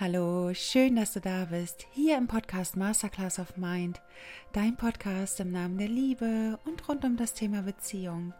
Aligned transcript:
Hallo, 0.00 0.54
schön, 0.54 0.96
dass 0.96 1.12
du 1.12 1.20
da 1.20 1.44
bist, 1.44 1.86
hier 1.90 2.16
im 2.16 2.26
Podcast 2.26 2.74
Masterclass 2.74 3.38
of 3.38 3.58
Mind, 3.58 4.00
dein 4.54 4.74
Podcast 4.74 5.40
im 5.40 5.52
Namen 5.52 5.76
der 5.76 5.88
Liebe 5.88 6.58
und 6.64 6.88
rund 6.88 7.04
um 7.04 7.18
das 7.18 7.34
Thema 7.34 7.60
Beziehung. 7.60 8.32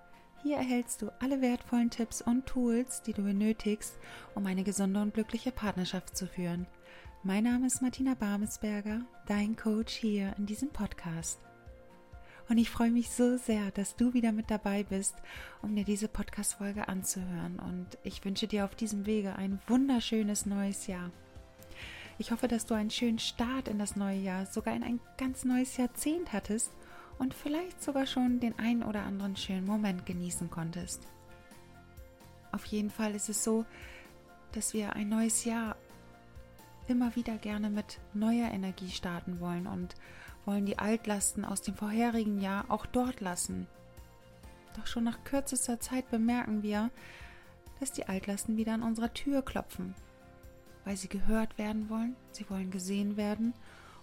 Hier 0.43 0.57
erhältst 0.57 1.03
du 1.03 1.11
alle 1.21 1.43
wertvollen 1.43 1.91
Tipps 1.91 2.23
und 2.23 2.47
Tools, 2.47 3.03
die 3.03 3.13
du 3.13 3.23
benötigst, 3.23 3.99
um 4.35 4.47
eine 4.47 4.65
gesunde 4.65 5.03
und 5.03 5.13
glückliche 5.13 5.53
Partnerschaft 5.53 6.17
zu 6.17 6.27
führen. 6.27 6.67
Mein 7.25 7.45
Name 7.45 7.67
ist 7.67 7.83
Martina 7.83 8.15
Barmesberger, 8.15 9.03
dein 9.27 9.55
Coach 9.55 9.93
hier 9.93 10.33
in 10.39 10.47
diesem 10.47 10.71
Podcast. 10.71 11.41
Und 12.49 12.57
ich 12.57 12.71
freue 12.71 12.91
mich 12.91 13.11
so 13.11 13.37
sehr, 13.37 13.71
dass 13.73 13.97
du 13.97 14.15
wieder 14.15 14.33
mit 14.33 14.51
dabei 14.51 14.83
bist, 14.83 15.15
um 15.61 15.77
dir 15.77 15.85
diese 15.85 16.09
Podcast-Folge 16.09 16.89
anzuhören. 16.89 17.59
Und 17.59 17.99
ich 18.03 18.25
wünsche 18.25 18.47
dir 18.47 18.65
auf 18.65 18.75
diesem 18.75 19.05
Wege 19.05 19.37
ein 19.37 19.61
wunderschönes 19.67 20.47
neues 20.47 20.87
Jahr. 20.87 21.11
Ich 22.21 22.33
hoffe, 22.33 22.49
dass 22.49 22.67
du 22.67 22.75
einen 22.75 22.91
schönen 22.91 23.19
Start 23.19 23.67
in 23.67 23.79
das 23.79 23.97
neue 23.97 24.19
Jahr, 24.19 24.45
sogar 24.45 24.77
in 24.77 24.83
ein 24.83 25.01
ganz 25.17 25.47
neues 25.47 25.79
Jahrzehnt 25.79 26.35
hattest 26.35 26.71
und 27.19 27.33
vielleicht 27.33 27.83
sogar 27.83 28.05
schon 28.05 28.41
den 28.41 28.59
einen 28.59 28.83
oder 28.83 29.05
anderen 29.05 29.37
schönen 29.37 29.65
Moment 29.65 30.05
genießen 30.05 30.51
konntest. 30.51 31.09
Auf 32.53 32.67
jeden 32.67 32.91
Fall 32.91 33.15
ist 33.15 33.31
es 33.31 33.43
so, 33.43 33.65
dass 34.53 34.75
wir 34.75 34.97
ein 34.97 35.09
neues 35.09 35.47
Jahr 35.47 35.77
immer 36.89 37.17
wieder 37.17 37.39
gerne 37.39 37.71
mit 37.71 38.01
neuer 38.13 38.51
Energie 38.51 38.91
starten 38.91 39.41
wollen 39.41 39.67
und 39.67 39.95
wollen 40.45 40.67
die 40.67 40.79
Altlasten 40.79 41.47
aus 41.47 41.63
dem 41.63 41.75
vorherigen 41.75 42.39
Jahr 42.43 42.67
auch 42.69 42.85
dort 42.85 43.23
lassen. 43.23 43.67
Doch 44.77 44.87
schon 44.87 45.05
nach 45.05 45.25
kürzester 45.25 45.81
Zeit 45.81 46.11
bemerken 46.11 46.63
wir, 46.63 46.91
dass 47.79 47.93
die 47.93 48.09
Altlasten 48.09 48.59
wieder 48.59 48.75
an 48.75 48.83
unserer 48.83 49.15
Tür 49.15 49.41
klopfen 49.41 49.95
weil 50.85 50.97
sie 50.97 51.09
gehört 51.09 51.59
werden 51.59 51.89
wollen, 51.89 52.17
sie 52.33 52.49
wollen 52.51 52.71
gesehen 52.71 53.17
werden 53.17 53.55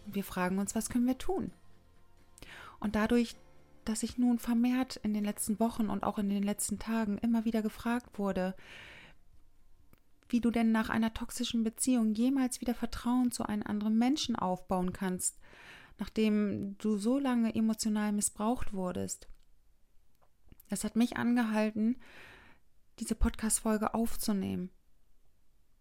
und 0.06 0.16
wir 0.16 0.23
fragen 0.23 0.59
uns, 0.59 0.75
was 0.75 0.89
können 0.89 1.08
wir 1.08 1.17
tun? 1.17 1.52
Und 2.80 2.95
dadurch, 2.95 3.36
dass 3.86 4.03
ich 4.03 4.17
nun 4.17 4.39
vermehrt 4.39 4.98
in 4.98 5.14
den 5.14 5.25
letzten 5.25 5.59
Wochen 5.59 5.89
und 5.89 6.03
auch 6.03 6.17
in 6.17 6.30
den 6.30 6.44
letzten 6.44 6.80
Tagen 6.80 7.17
immer 7.17 7.45
wieder 7.45 7.61
gefragt 7.61 8.20
wurde, 8.20 8.55
wie 10.30 10.42
du 10.42 10.52
denn 10.52 10.72
nach 10.72 10.89
einer 10.89 11.14
toxischen 11.14 11.64
Beziehung 11.64 12.14
jemals 12.14 12.59
wieder 12.61 12.75
Vertrauen 12.75 13.31
zu 13.31 13.44
einem 13.44 13.64
anderen 13.64 13.98
Menschen 13.98 14.36
aufbauen 14.36 14.92
kannst, 14.94 15.39
nachdem 16.00 16.78
du 16.78 16.98
so 16.98 17.17
lange 17.17 17.55
emotional 17.55 18.11
missbraucht 18.11 18.73
wurdest. 18.73 19.28
Es 20.70 20.83
hat 20.83 20.95
mich 20.95 21.16
angehalten, 21.16 21.98
diese 23.00 23.16
Podcast-Folge 23.16 23.94
aufzunehmen, 23.94 24.70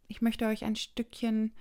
ich 0.08 0.22
möchte 0.22 0.46
euch 0.46 0.64
ein 0.64 0.76
Stückchen 0.76 1.52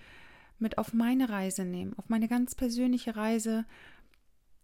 mit 0.60 0.78
auf 0.78 0.94
meine 0.94 1.30
Reise 1.30 1.66
nehmen, 1.66 1.94
auf 1.98 2.10
meine 2.10 2.28
ganz 2.28 2.56
persönliche 2.56 3.16
Reise, 3.16 3.66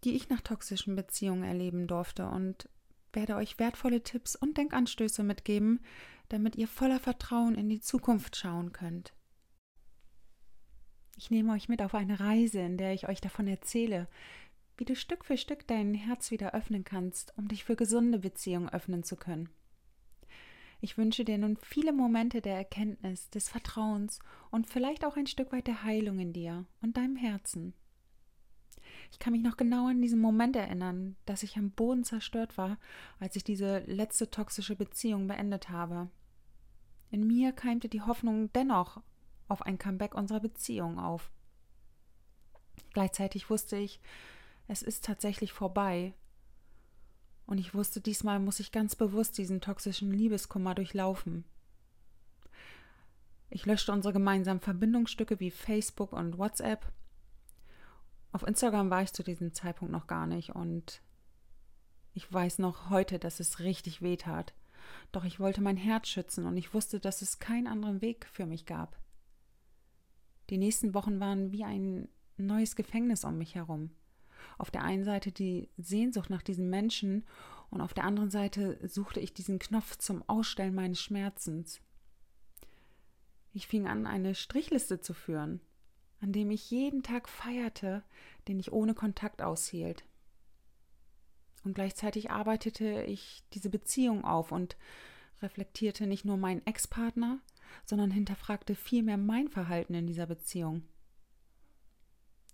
die 0.03 0.15
ich 0.15 0.29
nach 0.29 0.41
toxischen 0.41 0.95
Beziehungen 0.95 1.43
erleben 1.43 1.87
durfte 1.87 2.27
und 2.27 2.69
werde 3.13 3.35
euch 3.35 3.59
wertvolle 3.59 4.03
Tipps 4.03 4.35
und 4.35 4.57
Denkanstöße 4.57 5.23
mitgeben, 5.23 5.81
damit 6.29 6.55
ihr 6.55 6.67
voller 6.67 6.99
Vertrauen 6.99 7.55
in 7.55 7.69
die 7.69 7.81
Zukunft 7.81 8.37
schauen 8.37 8.71
könnt. 8.71 9.13
Ich 11.17 11.29
nehme 11.29 11.53
euch 11.53 11.69
mit 11.69 11.81
auf 11.81 11.93
eine 11.93 12.19
Reise, 12.19 12.59
in 12.59 12.77
der 12.77 12.93
ich 12.93 13.09
euch 13.09 13.21
davon 13.21 13.47
erzähle, 13.47 14.07
wie 14.77 14.85
du 14.85 14.95
Stück 14.95 15.25
für 15.25 15.37
Stück 15.37 15.67
dein 15.67 15.93
Herz 15.93 16.31
wieder 16.31 16.55
öffnen 16.55 16.83
kannst, 16.83 17.37
um 17.37 17.47
dich 17.47 17.63
für 17.63 17.75
gesunde 17.75 18.17
Beziehungen 18.17 18.69
öffnen 18.69 19.03
zu 19.03 19.17
können. 19.17 19.49
Ich 20.83 20.97
wünsche 20.97 21.23
dir 21.23 21.37
nun 21.37 21.57
viele 21.57 21.93
Momente 21.93 22.41
der 22.41 22.55
Erkenntnis, 22.55 23.29
des 23.29 23.49
Vertrauens 23.49 24.17
und 24.49 24.67
vielleicht 24.67 25.05
auch 25.05 25.15
ein 25.15 25.27
Stück 25.27 25.51
weit 25.51 25.67
der 25.67 25.83
Heilung 25.83 26.17
in 26.17 26.33
dir 26.33 26.65
und 26.81 26.97
deinem 26.97 27.15
Herzen. 27.15 27.75
Ich 29.11 29.19
kann 29.19 29.33
mich 29.33 29.43
noch 29.43 29.57
genau 29.57 29.87
an 29.87 30.01
diesen 30.01 30.19
Moment 30.19 30.55
erinnern, 30.55 31.15
dass 31.27 31.43
ich 31.43 31.55
am 31.55 31.69
Boden 31.69 32.03
zerstört 32.03 32.57
war, 32.57 32.79
als 33.19 33.35
ich 33.35 33.43
diese 33.43 33.79
letzte 33.79 34.31
toxische 34.31 34.75
Beziehung 34.75 35.27
beendet 35.27 35.69
habe. 35.69 36.09
In 37.11 37.27
mir 37.27 37.51
keimte 37.51 37.87
die 37.87 38.01
Hoffnung 38.01 38.51
dennoch 38.53 39.01
auf 39.47 39.61
ein 39.61 39.77
Comeback 39.77 40.15
unserer 40.15 40.39
Beziehung 40.39 40.97
auf. 40.97 41.29
Gleichzeitig 42.93 43.51
wusste 43.51 43.75
ich, 43.75 43.99
es 44.67 44.81
ist 44.81 45.05
tatsächlich 45.05 45.53
vorbei 45.53 46.13
und 47.51 47.57
ich 47.57 47.73
wusste, 47.73 47.99
diesmal 47.99 48.39
muss 48.39 48.61
ich 48.61 48.71
ganz 48.71 48.95
bewusst 48.95 49.37
diesen 49.37 49.59
toxischen 49.59 50.09
Liebeskummer 50.13 50.73
durchlaufen. 50.73 51.43
Ich 53.49 53.65
löschte 53.65 53.91
unsere 53.91 54.13
gemeinsamen 54.13 54.61
Verbindungsstücke 54.61 55.41
wie 55.41 55.51
Facebook 55.51 56.13
und 56.13 56.37
WhatsApp. 56.37 56.89
Auf 58.31 58.47
Instagram 58.47 58.89
war 58.89 59.01
ich 59.01 59.11
zu 59.11 59.21
diesem 59.21 59.53
Zeitpunkt 59.53 59.91
noch 59.91 60.07
gar 60.07 60.27
nicht 60.27 60.55
und 60.55 61.01
ich 62.13 62.31
weiß 62.31 62.59
noch 62.59 62.89
heute, 62.89 63.19
dass 63.19 63.41
es 63.41 63.59
richtig 63.59 64.01
weh 64.01 64.15
tat. 64.15 64.53
Doch 65.11 65.25
ich 65.25 65.37
wollte 65.37 65.59
mein 65.59 65.75
Herz 65.75 66.07
schützen 66.07 66.45
und 66.45 66.55
ich 66.55 66.73
wusste, 66.73 67.01
dass 67.01 67.21
es 67.21 67.39
keinen 67.39 67.67
anderen 67.67 67.99
Weg 67.99 68.27
für 68.31 68.45
mich 68.45 68.65
gab. 68.65 68.97
Die 70.49 70.57
nächsten 70.57 70.93
Wochen 70.93 71.19
waren 71.19 71.51
wie 71.51 71.65
ein 71.65 72.07
neues 72.37 72.77
Gefängnis 72.77 73.25
um 73.25 73.37
mich 73.37 73.55
herum 73.55 73.91
auf 74.57 74.71
der 74.71 74.83
einen 74.83 75.03
Seite 75.03 75.31
die 75.31 75.69
Sehnsucht 75.77 76.29
nach 76.29 76.41
diesem 76.41 76.69
Menschen 76.69 77.25
und 77.69 77.81
auf 77.81 77.93
der 77.93 78.03
anderen 78.03 78.29
Seite 78.29 78.79
suchte 78.87 79.19
ich 79.19 79.33
diesen 79.33 79.59
Knopf 79.59 79.97
zum 79.97 80.27
Ausstellen 80.27 80.75
meines 80.75 81.01
Schmerzens. 81.01 81.79
Ich 83.53 83.67
fing 83.67 83.87
an, 83.87 84.05
eine 84.05 84.35
Strichliste 84.35 84.99
zu 84.99 85.13
führen, 85.13 85.61
an 86.21 86.31
dem 86.31 86.51
ich 86.51 86.69
jeden 86.69 87.03
Tag 87.03 87.27
feierte, 87.27 88.03
den 88.47 88.59
ich 88.59 88.71
ohne 88.71 88.93
Kontakt 88.93 89.41
aushielt. 89.41 90.03
Und 91.63 91.73
gleichzeitig 91.73 92.31
arbeitete 92.31 93.03
ich 93.03 93.43
diese 93.53 93.69
Beziehung 93.69 94.25
auf 94.25 94.51
und 94.51 94.77
reflektierte 95.41 96.07
nicht 96.07 96.25
nur 96.25 96.37
meinen 96.37 96.65
Ex-Partner, 96.65 97.39
sondern 97.85 98.11
hinterfragte 98.11 98.75
vielmehr 98.75 99.17
mein 99.17 99.47
Verhalten 99.47 99.93
in 99.93 100.07
dieser 100.07 100.25
Beziehung. 100.25 100.83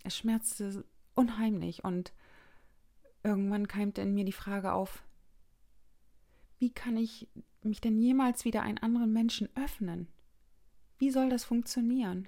Es 0.03 0.15
schmerzte 0.17 0.85
unheimlich 1.17 1.83
und 1.83 2.13
irgendwann 3.23 3.67
keimte 3.67 4.01
in 4.01 4.13
mir 4.13 4.25
die 4.25 4.31
Frage 4.31 4.73
auf, 4.73 5.03
wie 6.59 6.71
kann 6.71 6.97
ich 6.97 7.27
mich 7.61 7.81
denn 7.81 7.97
jemals 7.97 8.45
wieder 8.45 8.61
einen 8.61 8.77
anderen 8.77 9.11
Menschen 9.11 9.49
öffnen? 9.55 10.07
Wie 10.97 11.11
soll 11.11 11.29
das 11.29 11.43
funktionieren? 11.43 12.27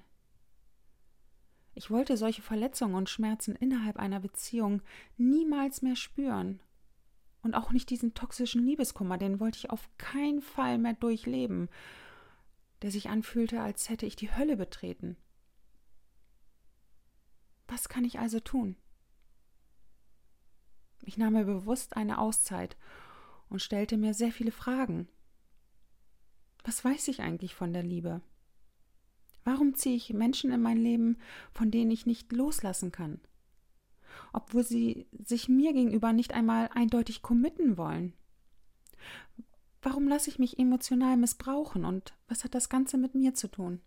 Ich 1.74 1.90
wollte 1.90 2.16
solche 2.16 2.42
Verletzungen 2.42 2.94
und 2.94 3.08
Schmerzen 3.08 3.56
innerhalb 3.56 3.96
einer 3.96 4.20
Beziehung 4.20 4.82
niemals 5.16 5.82
mehr 5.82 5.96
spüren. 5.96 6.60
Und 7.42 7.54
auch 7.54 7.72
nicht 7.72 7.88
diesen 7.88 8.12
toxischen 8.12 8.64
Liebeskummer, 8.64 9.16
den 9.16 9.40
wollte 9.40 9.58
ich 9.58 9.70
auf 9.70 9.88
keinen 9.96 10.42
Fall 10.42 10.78
mehr 10.78 10.92
durchleben, 10.92 11.68
der 12.82 12.90
sich 12.90 13.08
anfühlte, 13.08 13.62
als 13.62 13.88
hätte 13.88 14.04
ich 14.04 14.14
die 14.14 14.34
Hölle 14.34 14.56
betreten. 14.56 15.16
Was 17.70 17.88
kann 17.88 18.04
ich 18.04 18.18
also 18.18 18.40
tun? 18.40 18.74
Ich 21.02 21.16
nahm 21.16 21.34
mir 21.34 21.44
bewusst 21.44 21.96
eine 21.96 22.18
Auszeit 22.18 22.76
und 23.48 23.62
stellte 23.62 23.96
mir 23.96 24.12
sehr 24.12 24.32
viele 24.32 24.50
Fragen. 24.50 25.08
Was 26.64 26.84
weiß 26.84 27.06
ich 27.08 27.20
eigentlich 27.20 27.54
von 27.54 27.72
der 27.72 27.84
Liebe? 27.84 28.22
Warum 29.44 29.74
ziehe 29.74 29.94
ich 29.94 30.12
Menschen 30.12 30.50
in 30.50 30.60
mein 30.60 30.78
Leben, 30.78 31.16
von 31.52 31.70
denen 31.70 31.92
ich 31.92 32.06
nicht 32.06 32.32
loslassen 32.32 32.90
kann? 32.90 33.20
Obwohl 34.32 34.64
sie 34.64 35.06
sich 35.24 35.48
mir 35.48 35.72
gegenüber 35.72 36.12
nicht 36.12 36.32
einmal 36.32 36.68
eindeutig 36.74 37.22
committen 37.22 37.76
wollen. 37.76 38.14
Warum 39.80 40.08
lasse 40.08 40.28
ich 40.28 40.40
mich 40.40 40.58
emotional 40.58 41.16
missbrauchen 41.16 41.84
und 41.84 42.14
was 42.26 42.42
hat 42.42 42.54
das 42.54 42.68
Ganze 42.68 42.98
mit 42.98 43.14
mir 43.14 43.34
zu 43.34 43.48
tun? 43.48 43.80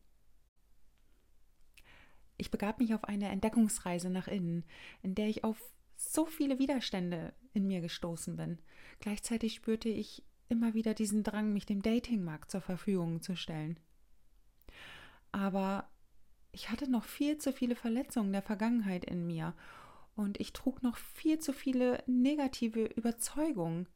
Ich 2.38 2.52
begab 2.52 2.80
mich 2.80 2.94
auf 2.94 3.04
eine 3.04 3.30
Entdeckungsreise 3.30 4.10
nach 4.10 4.28
innen, 4.28 4.64
in 5.02 5.16
der 5.16 5.28
ich 5.28 5.44
auf 5.44 5.62
so 5.96 6.26
viele 6.26 6.60
Widerstände 6.60 7.34
in 7.54 7.68
mir 7.68 7.82
gestoßen 7.82 8.36
bin. 8.36 8.60
Gleichzeitig 9.00 9.54
spürte 9.54 9.90
ich 9.90 10.24
immer 10.50 10.74
wieder 10.74 10.94
diesen 10.94 11.24
Drang, 11.24 11.54
mich 11.54 11.66
dem 11.66 11.82
Datingmarkt 11.82 12.52
zur 12.52 12.62
Verfügung 12.62 13.22
zu 13.22 13.36
stellen. 13.36 13.80
Aber 15.32 15.90
ich 16.52 16.70
hatte 16.70 16.90
noch 16.90 17.06
viel 17.06 17.38
zu 17.38 17.52
viele 17.52 17.76
Verletzungen 17.76 18.32
der 18.32 18.44
Vergangenheit 18.44 19.06
in 19.06 19.26
mir 19.26 19.56
und 20.16 20.40
ich 20.40 20.54
trug 20.54 20.84
noch 20.84 20.98
viel 20.98 21.40
zu 21.40 21.54
viele 21.54 22.04
negative 22.06 22.86
Überzeugungen. 22.86 23.88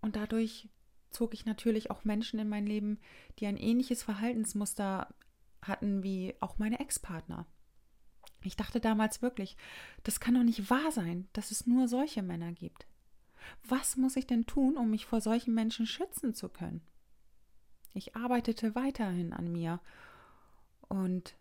Und 0.00 0.16
dadurch 0.16 0.68
zog 1.10 1.32
ich 1.32 1.46
natürlich 1.46 1.90
auch 1.90 2.04
Menschen 2.04 2.38
in 2.38 2.48
mein 2.48 2.66
Leben, 2.66 2.98
die 3.38 3.46
ein 3.46 3.56
ähnliches 3.56 4.02
Verhaltensmuster 4.02 5.14
hatten 5.62 6.02
wie 6.02 6.34
auch 6.40 6.58
meine 6.58 6.80
Ex-Partner. 6.80 7.46
Ich 8.42 8.56
dachte 8.56 8.80
damals 8.80 9.22
wirklich, 9.22 9.56
das 10.04 10.20
kann 10.20 10.34
doch 10.34 10.42
nicht 10.44 10.70
wahr 10.70 10.92
sein, 10.92 11.28
dass 11.32 11.50
es 11.50 11.66
nur 11.66 11.88
solche 11.88 12.22
Männer 12.22 12.52
gibt. 12.52 12.86
Was 13.66 13.96
muss 13.96 14.16
ich 14.16 14.26
denn 14.26 14.46
tun, 14.46 14.76
um 14.76 14.90
mich 14.90 15.06
vor 15.06 15.20
solchen 15.20 15.54
Menschen 15.54 15.86
schützen 15.86 16.34
zu 16.34 16.48
können? 16.48 16.82
Ich 17.94 18.14
arbeitete 18.14 18.74
weiterhin 18.74 19.32
an 19.32 19.50
mir 19.50 19.80
Und 20.88 21.34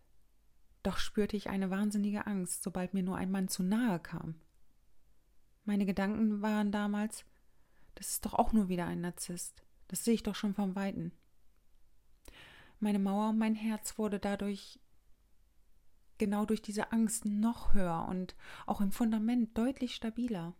doch 0.83 0.97
spürte 0.97 1.35
ich 1.35 1.49
eine 1.49 1.69
wahnsinnige 1.69 2.25
Angst, 2.27 2.63
sobald 2.63 2.93
mir 2.93 3.03
nur 3.03 3.17
ein 3.17 3.31
Mann 3.31 3.47
zu 3.47 3.61
nahe 3.61 3.99
kam. 3.99 4.35
Meine 5.65 5.85
Gedanken 5.85 6.41
waren 6.41 6.71
damals, 6.71 7.25
das 7.95 8.11
ist 8.11 8.25
doch 8.25 8.33
auch 8.33 8.53
nur 8.53 8.69
wieder 8.69 8.85
ein 8.85 9.01
Narzisst. 9.01 9.63
Das 9.89 10.05
sehe 10.05 10.13
ich 10.13 10.23
doch 10.23 10.35
schon 10.35 10.53
vom 10.53 10.75
Weiten. 10.75 11.11
Meine 12.79 12.99
Mauer 12.99 13.29
um 13.29 13.37
mein 13.37 13.55
Herz 13.55 13.97
wurde 13.97 14.19
dadurch 14.19 14.79
genau 16.17 16.45
durch 16.45 16.61
diese 16.61 16.91
Angst 16.91 17.25
noch 17.25 17.73
höher 17.73 18.07
und 18.09 18.35
auch 18.65 18.81
im 18.81 18.91
Fundament 18.91 19.57
deutlich 19.57 19.95
stabiler. 19.95 20.53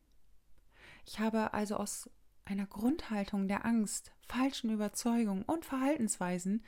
Ich 1.05 1.19
habe 1.19 1.53
also 1.53 1.77
aus 1.77 2.09
einer 2.45 2.65
Grundhaltung 2.65 3.47
der 3.47 3.65
Angst, 3.65 4.11
falschen 4.27 4.71
Überzeugungen 4.71 5.43
und 5.43 5.65
Verhaltensweisen, 5.65 6.63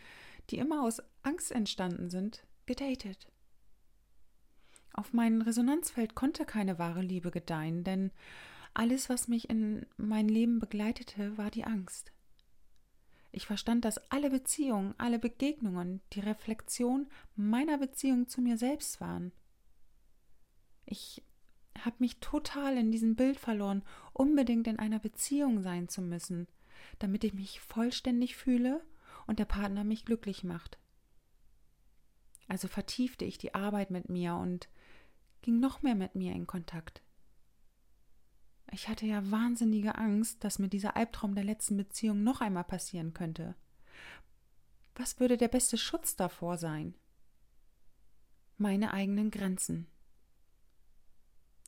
die 0.50 0.58
immer 0.58 0.84
aus 0.84 1.02
Angst 1.24 1.52
entstanden 1.52 2.10
sind, 2.10 2.46
gedatet. 2.66 3.32
Auf 4.94 5.14
mein 5.14 5.42
Resonanzfeld 5.42 6.16
konnte 6.16 6.46
keine 6.46 6.80
wahre 6.80 7.02
Liebe 7.02 7.32
gedeihen, 7.32 7.84
denn 7.84 8.12
alles, 8.74 9.10
was 9.10 9.28
mich 9.28 9.50
in 9.50 9.86
mein 9.98 10.28
Leben 10.28 10.60
begleitete, 10.60 11.38
war 11.38 11.52
die 11.52 11.64
Angst. 11.64 12.12
Ich 13.32 13.46
verstand, 13.46 13.86
dass 13.86 13.98
alle 14.12 14.30
Beziehungen, 14.30 14.96
alle 14.98 15.20
Begegnungen 15.20 16.02
die 16.14 16.20
Reflexion 16.20 17.08
meiner 17.36 17.78
Beziehung 17.78 18.28
zu 18.28 18.42
mir 18.42 18.58
selbst 18.58 19.00
waren. 19.02 19.32
Ich 20.86 21.24
habe 21.78 21.98
mich 22.00 22.20
total 22.20 22.78
in 22.78 22.92
diesem 22.92 23.16
Bild 23.16 23.40
verloren, 23.40 23.84
unbedingt 24.14 24.68
in 24.68 24.80
einer 24.80 25.00
Beziehung 25.00 25.62
sein 25.62 25.88
zu 25.88 26.02
müssen, 26.02 26.48
damit 26.98 27.24
ich 27.24 27.34
mich 27.34 27.60
vollständig 27.62 28.36
fühle 28.36 28.84
und 29.28 29.40
der 29.40 29.46
Partner 29.46 29.84
mich 29.84 30.06
glücklich 30.06 30.44
macht. 30.44 30.80
Also 32.48 32.68
vertiefte 32.68 33.26
ich 33.26 33.38
die 33.38 33.54
Arbeit 33.54 33.92
mit 33.92 34.10
mir 34.10 34.36
und 34.36 34.70
ging 35.42 35.60
noch 35.60 35.84
mehr 35.84 35.96
mit 35.96 36.16
mir 36.16 36.34
in 36.34 36.48
Kontakt. 36.48 37.04
Ich 38.72 38.88
hatte 38.88 39.06
ja 39.06 39.32
wahnsinnige 39.32 39.96
Angst, 39.96 40.44
dass 40.44 40.60
mir 40.60 40.70
dieser 40.70 40.96
Albtraum 40.96 41.36
der 41.36 41.44
letzten 41.44 41.78
Beziehung 41.78 42.24
noch 42.24 42.42
einmal 42.42 42.64
passieren 42.64 43.14
könnte. 43.14 43.56
Was 44.96 45.20
würde 45.20 45.38
der 45.38 45.48
beste 45.48 45.78
Schutz 45.78 46.16
davor 46.16 46.58
sein? 46.58 46.94
Meine 48.58 48.94
eigenen 48.94 49.32
Grenzen. 49.32 49.88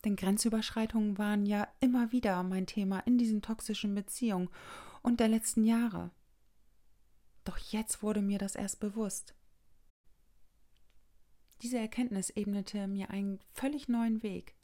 Denn 0.04 0.16
Grenzüberschreitungen 0.16 1.18
waren 1.18 1.46
ja 1.46 1.68
immer 1.80 2.12
wieder 2.12 2.42
mein 2.44 2.68
Thema 2.68 3.00
in 3.00 3.18
diesen 3.18 3.42
toxischen 3.42 3.96
Beziehungen 3.96 4.50
und 5.02 5.20
der 5.20 5.28
letzten 5.28 5.64
Jahre. 5.64 6.12
Doch 7.44 7.58
jetzt 7.58 8.04
wurde 8.04 8.22
mir 8.22 8.38
das 8.38 8.56
erst 8.56 8.80
bewusst. 8.80 9.36
Diese 11.62 11.78
Erkenntnis 11.78 12.32
ebnete 12.32 12.88
mir 12.88 13.12
einen 13.12 13.40
völlig 13.54 13.88
neuen 13.88 14.24
Weg. 14.24 14.56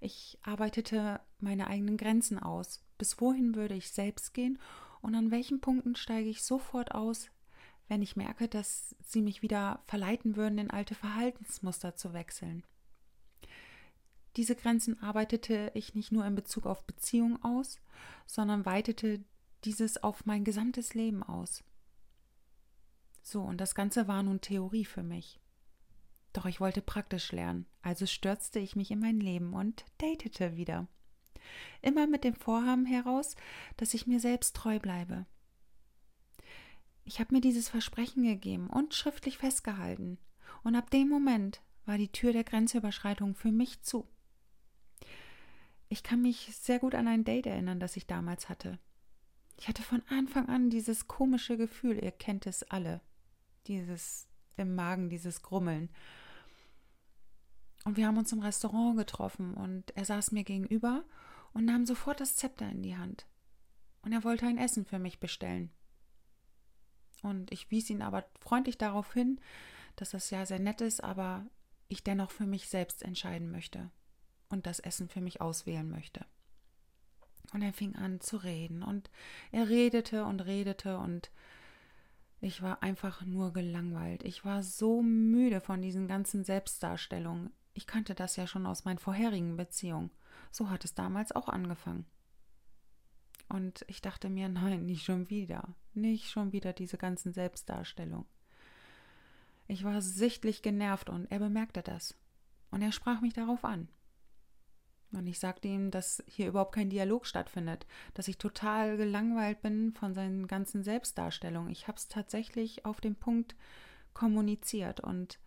Ich 0.00 0.38
arbeitete 0.42 1.20
meine 1.40 1.66
eigenen 1.66 1.96
Grenzen 1.96 2.38
aus. 2.38 2.84
Bis 2.98 3.20
wohin 3.20 3.54
würde 3.54 3.74
ich 3.74 3.90
selbst 3.90 4.34
gehen 4.34 4.58
und 5.00 5.14
an 5.14 5.30
welchen 5.30 5.60
Punkten 5.60 5.96
steige 5.96 6.28
ich 6.28 6.42
sofort 6.42 6.92
aus, 6.92 7.30
wenn 7.88 8.02
ich 8.02 8.16
merke, 8.16 8.48
dass 8.48 8.94
sie 9.02 9.22
mich 9.22 9.42
wieder 9.42 9.82
verleiten 9.86 10.36
würden, 10.36 10.58
in 10.58 10.70
alte 10.70 10.94
Verhaltensmuster 10.94 11.96
zu 11.96 12.12
wechseln. 12.12 12.64
Diese 14.36 14.54
Grenzen 14.54 15.02
arbeitete 15.02 15.70
ich 15.74 15.94
nicht 15.94 16.12
nur 16.12 16.24
in 16.26 16.34
Bezug 16.34 16.66
auf 16.66 16.84
Beziehung 16.84 17.42
aus, 17.42 17.80
sondern 18.26 18.66
weitete 18.66 19.24
dieses 19.64 20.02
auf 20.02 20.26
mein 20.26 20.44
gesamtes 20.44 20.94
Leben 20.94 21.22
aus. 21.22 21.64
So, 23.22 23.42
und 23.42 23.58
das 23.58 23.74
Ganze 23.74 24.06
war 24.06 24.22
nun 24.22 24.40
Theorie 24.40 24.84
für 24.84 25.02
mich. 25.02 25.40
Doch 26.38 26.46
ich 26.46 26.60
wollte 26.60 26.82
praktisch 26.82 27.32
lernen, 27.32 27.66
also 27.82 28.06
stürzte 28.06 28.60
ich 28.60 28.76
mich 28.76 28.92
in 28.92 29.00
mein 29.00 29.18
Leben 29.18 29.54
und 29.54 29.84
datete 29.98 30.54
wieder. 30.54 30.86
Immer 31.82 32.06
mit 32.06 32.22
dem 32.22 32.36
Vorhaben 32.36 32.86
heraus, 32.86 33.34
dass 33.76 33.92
ich 33.92 34.06
mir 34.06 34.20
selbst 34.20 34.54
treu 34.54 34.78
bleibe. 34.78 35.26
Ich 37.02 37.18
habe 37.18 37.34
mir 37.34 37.40
dieses 37.40 37.68
Versprechen 37.68 38.22
gegeben 38.22 38.70
und 38.70 38.94
schriftlich 38.94 39.38
festgehalten, 39.38 40.16
und 40.62 40.76
ab 40.76 40.90
dem 40.90 41.08
Moment 41.08 41.60
war 41.86 41.98
die 41.98 42.12
Tür 42.12 42.32
der 42.32 42.44
Grenzüberschreitung 42.44 43.34
für 43.34 43.50
mich 43.50 43.82
zu. 43.82 44.06
Ich 45.88 46.04
kann 46.04 46.22
mich 46.22 46.54
sehr 46.54 46.78
gut 46.78 46.94
an 46.94 47.08
ein 47.08 47.24
Date 47.24 47.46
erinnern, 47.46 47.80
das 47.80 47.96
ich 47.96 48.06
damals 48.06 48.48
hatte. 48.48 48.78
Ich 49.58 49.66
hatte 49.66 49.82
von 49.82 50.04
Anfang 50.08 50.48
an 50.48 50.70
dieses 50.70 51.08
komische 51.08 51.56
Gefühl, 51.56 51.98
ihr 52.00 52.12
kennt 52.12 52.46
es 52.46 52.62
alle, 52.62 53.00
dieses 53.66 54.28
im 54.56 54.76
Magen, 54.76 55.08
dieses 55.08 55.42
Grummeln. 55.42 55.88
Und 57.84 57.96
wir 57.96 58.06
haben 58.06 58.18
uns 58.18 58.32
im 58.32 58.40
Restaurant 58.40 58.96
getroffen 58.96 59.54
und 59.54 59.96
er 59.96 60.04
saß 60.04 60.32
mir 60.32 60.44
gegenüber 60.44 61.04
und 61.52 61.64
nahm 61.64 61.86
sofort 61.86 62.20
das 62.20 62.36
Zepter 62.36 62.68
in 62.68 62.82
die 62.82 62.96
Hand. 62.96 63.26
Und 64.02 64.12
er 64.12 64.24
wollte 64.24 64.46
ein 64.46 64.58
Essen 64.58 64.84
für 64.84 64.98
mich 64.98 65.20
bestellen. 65.20 65.70
Und 67.22 67.52
ich 67.52 67.70
wies 67.70 67.90
ihn 67.90 68.02
aber 68.02 68.24
freundlich 68.40 68.78
darauf 68.78 69.12
hin, 69.12 69.40
dass 69.96 70.10
das 70.10 70.30
ja 70.30 70.46
sehr 70.46 70.60
nett 70.60 70.80
ist, 70.80 71.02
aber 71.02 71.46
ich 71.88 72.04
dennoch 72.04 72.30
für 72.30 72.46
mich 72.46 72.68
selbst 72.68 73.02
entscheiden 73.02 73.50
möchte 73.50 73.90
und 74.50 74.66
das 74.66 74.78
Essen 74.78 75.08
für 75.08 75.20
mich 75.20 75.40
auswählen 75.40 75.88
möchte. 75.88 76.24
Und 77.52 77.62
er 77.62 77.72
fing 77.72 77.96
an 77.96 78.20
zu 78.20 78.36
reden 78.36 78.82
und 78.82 79.10
er 79.52 79.68
redete 79.68 80.24
und 80.24 80.40
redete 80.40 80.98
und 80.98 81.30
ich 82.40 82.62
war 82.62 82.82
einfach 82.82 83.24
nur 83.24 83.52
gelangweilt. 83.52 84.22
Ich 84.22 84.44
war 84.44 84.62
so 84.62 85.02
müde 85.02 85.60
von 85.60 85.82
diesen 85.82 86.06
ganzen 86.06 86.44
Selbstdarstellungen. 86.44 87.50
Ich 87.78 87.86
kannte 87.86 88.16
das 88.16 88.34
ja 88.34 88.48
schon 88.48 88.66
aus 88.66 88.84
meinen 88.84 88.98
vorherigen 88.98 89.56
Beziehungen. 89.56 90.10
So 90.50 90.68
hat 90.68 90.84
es 90.84 90.96
damals 90.96 91.30
auch 91.30 91.48
angefangen. 91.48 92.06
Und 93.48 93.84
ich 93.86 94.00
dachte 94.00 94.28
mir, 94.28 94.48
nein, 94.48 94.84
nicht 94.84 95.04
schon 95.04 95.30
wieder. 95.30 95.76
Nicht 95.94 96.28
schon 96.28 96.50
wieder 96.50 96.72
diese 96.72 96.98
ganzen 96.98 97.32
Selbstdarstellungen. 97.32 98.26
Ich 99.68 99.84
war 99.84 100.02
sichtlich 100.02 100.60
genervt 100.60 101.08
und 101.08 101.30
er 101.30 101.38
bemerkte 101.38 101.82
das. 101.82 102.16
Und 102.72 102.82
er 102.82 102.90
sprach 102.90 103.20
mich 103.20 103.34
darauf 103.34 103.64
an. 103.64 103.86
Und 105.12 105.28
ich 105.28 105.38
sagte 105.38 105.68
ihm, 105.68 105.92
dass 105.92 106.20
hier 106.26 106.48
überhaupt 106.48 106.74
kein 106.74 106.90
Dialog 106.90 107.26
stattfindet, 107.26 107.86
dass 108.12 108.26
ich 108.26 108.38
total 108.38 108.96
gelangweilt 108.96 109.62
bin 109.62 109.92
von 109.92 110.14
seinen 110.14 110.48
ganzen 110.48 110.82
Selbstdarstellungen. 110.82 111.70
Ich 111.70 111.86
habe 111.86 111.96
es 111.96 112.08
tatsächlich 112.08 112.84
auf 112.84 113.00
den 113.00 113.14
Punkt 113.14 113.54
kommuniziert 114.14 114.98
und 114.98 115.38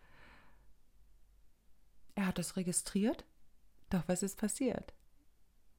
er 2.14 2.26
hat 2.26 2.38
es 2.38 2.56
registriert, 2.56 3.24
doch 3.90 4.02
was 4.06 4.22
ist 4.22 4.38
passiert? 4.38 4.94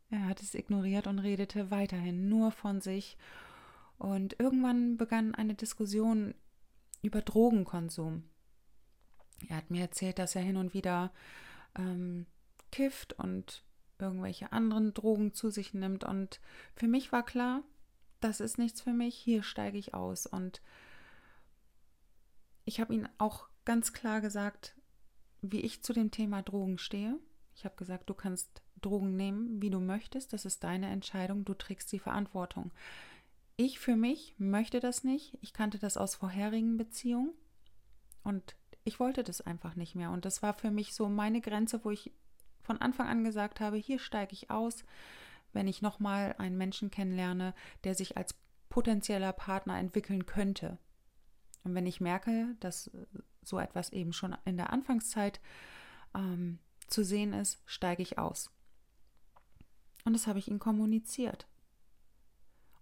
Er 0.09 0.25
hat 0.25 0.41
es 0.41 0.53
ignoriert 0.53 1.07
und 1.07 1.19
redete 1.19 1.71
weiterhin 1.71 2.29
nur 2.29 2.51
von 2.51 2.81
sich. 2.81 3.17
Und 3.97 4.39
irgendwann 4.39 4.97
begann 4.97 5.33
eine 5.33 5.55
Diskussion 5.55 6.35
über 7.01 7.21
Drogenkonsum. 7.21 8.23
Er 9.49 9.57
hat 9.57 9.71
mir 9.71 9.81
erzählt, 9.81 10.19
dass 10.19 10.35
er 10.35 10.41
hin 10.41 10.57
und 10.57 10.73
wieder 10.73 11.11
ähm, 11.75 12.27
kifft 12.71 13.13
und 13.13 13.63
irgendwelche 13.97 14.51
anderen 14.51 14.93
Drogen 14.93 15.33
zu 15.33 15.49
sich 15.49 15.73
nimmt. 15.73 16.03
Und 16.03 16.39
für 16.75 16.87
mich 16.87 17.11
war 17.11 17.25
klar, 17.25 17.63
das 18.19 18.39
ist 18.39 18.57
nichts 18.57 18.81
für 18.81 18.93
mich, 18.93 19.15
hier 19.15 19.43
steige 19.43 19.77
ich 19.77 19.93
aus. 19.93 20.27
Und 20.27 20.61
ich 22.65 22.79
habe 22.79 22.93
ihn 22.93 23.09
auch 23.17 23.47
ganz 23.65 23.93
klar 23.93 24.21
gesagt, 24.21 24.75
wie 25.43 25.61
ich 25.61 25.83
zu 25.83 25.93
dem 25.93 26.09
Thema 26.09 26.41
Drogen 26.41 26.77
stehe. 26.77 27.19
Ich 27.55 27.65
habe 27.65 27.75
gesagt, 27.75 28.09
du 28.09 28.13
kannst 28.13 28.61
Drogen 28.81 29.15
nehmen, 29.15 29.61
wie 29.61 29.69
du 29.69 29.79
möchtest. 29.79 30.33
Das 30.33 30.45
ist 30.45 30.63
deine 30.63 30.89
Entscheidung. 30.89 31.45
Du 31.45 31.53
trägst 31.53 31.91
die 31.91 31.99
Verantwortung. 31.99 32.71
Ich 33.55 33.77
für 33.79 33.95
mich 33.95 34.35
möchte 34.39 34.79
das 34.79 35.03
nicht. 35.03 35.37
Ich 35.41 35.53
kannte 35.53 35.77
das 35.77 35.97
aus 35.97 36.15
vorherigen 36.15 36.77
Beziehungen 36.77 37.33
und 38.23 38.55
ich 38.83 38.99
wollte 38.99 39.23
das 39.23 39.41
einfach 39.41 39.75
nicht 39.75 39.95
mehr. 39.95 40.09
Und 40.11 40.25
das 40.25 40.41
war 40.41 40.53
für 40.53 40.71
mich 40.71 40.93
so 40.95 41.07
meine 41.07 41.41
Grenze, 41.41 41.85
wo 41.85 41.91
ich 41.91 42.11
von 42.61 42.79
Anfang 42.79 43.07
an 43.07 43.23
gesagt 43.23 43.59
habe, 43.59 43.77
hier 43.77 43.99
steige 43.99 44.33
ich 44.33 44.49
aus, 44.49 44.83
wenn 45.51 45.67
ich 45.67 45.81
nochmal 45.81 46.35
einen 46.37 46.57
Menschen 46.57 46.89
kennenlerne, 46.89 47.53
der 47.83 47.93
sich 47.93 48.17
als 48.17 48.35
potenzieller 48.69 49.33
Partner 49.33 49.77
entwickeln 49.77 50.25
könnte. 50.25 50.79
Und 51.63 51.75
wenn 51.75 51.85
ich 51.85 52.01
merke, 52.01 52.55
dass 52.59 52.89
so 53.47 53.59
etwas 53.59 53.91
eben 53.91 54.13
schon 54.13 54.35
in 54.45 54.57
der 54.57 54.71
Anfangszeit 54.71 55.39
ähm, 56.15 56.59
zu 56.87 57.03
sehen 57.03 57.33
ist, 57.33 57.61
steige 57.65 58.01
ich 58.01 58.17
aus. 58.17 58.51
Und 60.05 60.13
das 60.13 60.27
habe 60.27 60.39
ich 60.39 60.47
ihm 60.47 60.59
kommuniziert. 60.59 61.47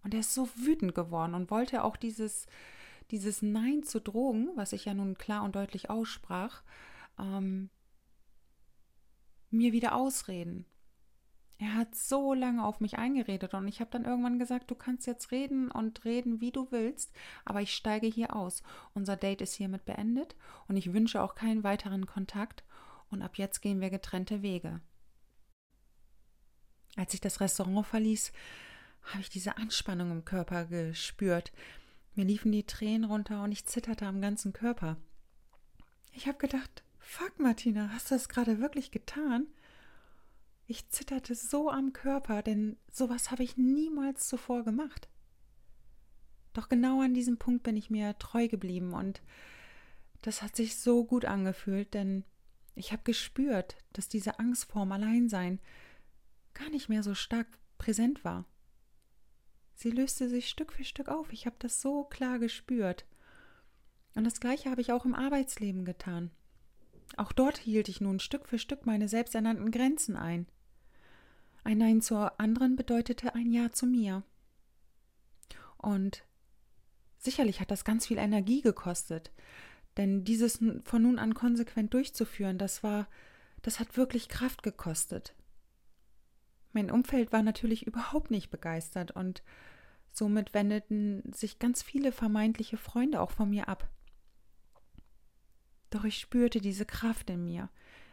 Und 0.02 0.14
er 0.14 0.20
ist 0.20 0.34
so 0.34 0.48
wütend 0.56 0.94
geworden 0.94 1.34
und 1.34 1.50
wollte 1.50 1.84
auch 1.84 1.96
dieses, 1.96 2.46
dieses 3.10 3.42
Nein 3.42 3.84
zu 3.84 4.00
Drogen, 4.00 4.50
was 4.56 4.72
ich 4.72 4.84
ja 4.84 4.94
nun 4.94 5.16
klar 5.16 5.44
und 5.44 5.54
deutlich 5.54 5.90
aussprach, 5.90 6.62
ähm, 7.18 7.70
mir 9.50 9.72
wieder 9.72 9.94
ausreden. 9.94 10.66
Er 11.62 11.74
hat 11.76 11.94
so 11.94 12.34
lange 12.34 12.64
auf 12.64 12.80
mich 12.80 12.98
eingeredet 12.98 13.54
und 13.54 13.68
ich 13.68 13.78
habe 13.78 13.92
dann 13.92 14.04
irgendwann 14.04 14.40
gesagt, 14.40 14.68
du 14.68 14.74
kannst 14.74 15.06
jetzt 15.06 15.30
reden 15.30 15.70
und 15.70 16.04
reden, 16.04 16.40
wie 16.40 16.50
du 16.50 16.66
willst, 16.72 17.12
aber 17.44 17.60
ich 17.60 17.72
steige 17.72 18.08
hier 18.08 18.34
aus. 18.34 18.64
Unser 18.94 19.14
Date 19.14 19.42
ist 19.42 19.54
hiermit 19.54 19.84
beendet 19.84 20.34
und 20.66 20.76
ich 20.76 20.92
wünsche 20.92 21.22
auch 21.22 21.36
keinen 21.36 21.62
weiteren 21.62 22.04
Kontakt 22.04 22.64
und 23.10 23.22
ab 23.22 23.38
jetzt 23.38 23.60
gehen 23.60 23.80
wir 23.80 23.90
getrennte 23.90 24.42
Wege. 24.42 24.80
Als 26.96 27.14
ich 27.14 27.20
das 27.20 27.40
Restaurant 27.40 27.86
verließ, 27.86 28.32
habe 29.04 29.20
ich 29.20 29.30
diese 29.30 29.56
Anspannung 29.56 30.10
im 30.10 30.24
Körper 30.24 30.64
gespürt. 30.64 31.52
Mir 32.16 32.24
liefen 32.24 32.50
die 32.50 32.66
Tränen 32.66 33.04
runter 33.04 33.44
und 33.44 33.52
ich 33.52 33.66
zitterte 33.66 34.06
am 34.06 34.20
ganzen 34.20 34.52
Körper. 34.52 34.96
Ich 36.10 36.26
habe 36.26 36.38
gedacht, 36.38 36.82
fuck 36.98 37.38
Martina, 37.38 37.90
hast 37.92 38.10
du 38.10 38.16
das 38.16 38.28
gerade 38.28 38.58
wirklich 38.58 38.90
getan? 38.90 39.46
Ich 40.72 40.88
zitterte 40.88 41.34
so 41.34 41.68
am 41.68 41.92
Körper, 41.92 42.40
denn 42.40 42.78
sowas 42.90 43.30
habe 43.30 43.42
ich 43.42 43.58
niemals 43.58 44.26
zuvor 44.26 44.64
gemacht. 44.64 45.06
Doch 46.54 46.70
genau 46.70 47.02
an 47.02 47.12
diesem 47.12 47.36
Punkt 47.36 47.62
bin 47.62 47.76
ich 47.76 47.90
mir 47.90 48.16
treu 48.18 48.48
geblieben 48.48 48.94
und 48.94 49.20
das 50.22 50.40
hat 50.40 50.56
sich 50.56 50.78
so 50.78 51.04
gut 51.04 51.26
angefühlt, 51.26 51.92
denn 51.92 52.24
ich 52.74 52.90
habe 52.90 53.02
gespürt, 53.02 53.76
dass 53.92 54.08
diese 54.08 54.38
Angst 54.38 54.64
vorm 54.64 54.92
Alleinsein 54.92 55.60
gar 56.54 56.70
nicht 56.70 56.88
mehr 56.88 57.02
so 57.02 57.14
stark 57.14 57.48
präsent 57.76 58.24
war. 58.24 58.46
Sie 59.74 59.90
löste 59.90 60.30
sich 60.30 60.48
Stück 60.48 60.72
für 60.72 60.84
Stück 60.84 61.08
auf. 61.10 61.34
Ich 61.34 61.44
habe 61.44 61.56
das 61.58 61.82
so 61.82 62.04
klar 62.04 62.38
gespürt. 62.38 63.04
Und 64.14 64.24
das 64.24 64.40
Gleiche 64.40 64.70
habe 64.70 64.80
ich 64.80 64.90
auch 64.90 65.04
im 65.04 65.14
Arbeitsleben 65.14 65.84
getan. 65.84 66.30
Auch 67.18 67.32
dort 67.32 67.58
hielt 67.58 67.90
ich 67.90 68.00
nun 68.00 68.20
Stück 68.20 68.48
für 68.48 68.58
Stück 68.58 68.86
meine 68.86 69.10
selbsternannten 69.10 69.70
Grenzen 69.70 70.16
ein. 70.16 70.46
Ein 71.64 71.78
Nein 71.78 72.00
zur 72.00 72.40
anderen 72.40 72.76
bedeutete 72.76 73.34
ein 73.34 73.52
Ja 73.52 73.70
zu 73.70 73.86
mir. 73.86 74.24
Und 75.76 76.24
sicherlich 77.18 77.60
hat 77.60 77.70
das 77.70 77.84
ganz 77.84 78.06
viel 78.06 78.18
Energie 78.18 78.62
gekostet, 78.62 79.32
denn 79.96 80.24
dieses 80.24 80.60
von 80.84 81.02
nun 81.02 81.18
an 81.18 81.34
konsequent 81.34 81.92
durchzuführen, 81.94 82.58
das 82.58 82.82
war, 82.82 83.08
das 83.62 83.78
hat 83.78 83.96
wirklich 83.96 84.28
Kraft 84.28 84.62
gekostet. 84.62 85.34
Mein 86.72 86.90
Umfeld 86.90 87.32
war 87.32 87.42
natürlich 87.42 87.86
überhaupt 87.86 88.30
nicht 88.30 88.50
begeistert 88.50 89.10
und 89.10 89.42
somit 90.10 90.54
wendeten 90.54 91.22
sich 91.32 91.58
ganz 91.58 91.82
viele 91.82 92.12
vermeintliche 92.12 92.76
Freunde 92.76 93.20
auch 93.20 93.30
von 93.30 93.50
mir 93.50 93.68
ab. 93.68 93.88
Doch 95.90 96.04
ich 96.04 96.18
spürte 96.18 96.60
diese 96.60 96.86
Kraft 96.86 97.28
in 97.28 97.44
mir, 97.44 97.68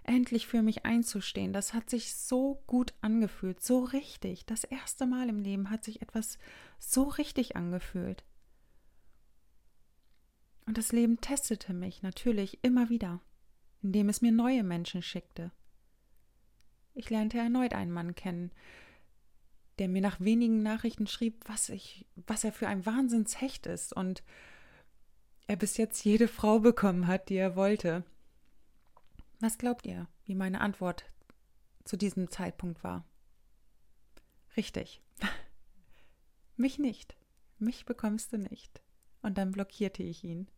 endlich 0.10 0.48
für 0.48 0.64
mich 0.64 0.86
einzustehen. 0.86 1.54
Das 1.54 1.74
hat 1.74 1.90
sich 1.90 2.16
so 2.16 2.64
gut 2.66 2.96
angefühlt, 3.02 3.62
so 3.62 3.84
richtig. 3.84 4.46
Das 4.48 4.64
erste 4.64 5.06
Mal 5.06 5.30
im 5.30 5.40
Leben 5.40 5.70
hat 5.70 5.84
sich 5.84 6.02
etwas 6.02 6.40
so 6.80 7.04
richtig 7.04 7.56
angefühlt. 7.56 8.26
Und 10.66 10.78
das 10.78 10.92
Leben 10.92 11.22
testete 11.22 11.74
mich 11.74 12.02
natürlich 12.02 12.60
immer 12.64 12.90
wieder, 12.90 13.22
indem 13.84 14.10
es 14.10 14.22
mir 14.22 14.32
neue 14.32 14.64
Menschen 14.64 15.04
schickte. 15.04 15.52
Ich 16.96 17.10
lernte 17.12 17.38
erneut 17.38 17.74
einen 17.74 17.92
Mann 17.92 18.16
kennen, 18.16 18.52
der 19.78 19.90
mir 19.90 20.02
nach 20.02 20.20
wenigen 20.20 20.64
Nachrichten 20.64 21.06
schrieb, 21.06 21.44
was 21.46 21.70
ich, 21.70 22.08
was 22.16 22.44
er 22.44 22.52
für 22.52 22.68
ein 22.68 22.86
Wahnsinnshecht 22.86 23.68
ist 23.68 23.94
und 23.94 24.24
er 25.48 25.56
bis 25.56 25.78
jetzt 25.78 26.04
jede 26.04 26.28
Frau 26.28 26.60
bekommen 26.60 27.06
hat, 27.06 27.30
die 27.30 27.38
er 27.38 27.56
wollte. 27.56 28.04
Was 29.40 29.58
glaubt 29.58 29.86
ihr, 29.86 30.08
wie 30.26 30.36
meine 30.36 30.60
Antwort 30.62 31.06
zu 31.86 31.96
diesem 31.96 32.30
Zeitpunkt 32.30 32.84
war? 32.84 33.06
Richtig. 34.58 35.02
Mich 36.58 36.78
nicht. 36.78 37.16
Mich 37.58 37.86
bekommst 37.86 38.34
du 38.34 38.38
nicht. 38.38 38.82
Und 39.22 39.38
dann 39.38 39.52
blockierte 39.52 40.04
ich 40.04 40.24
ihn. 40.24 40.50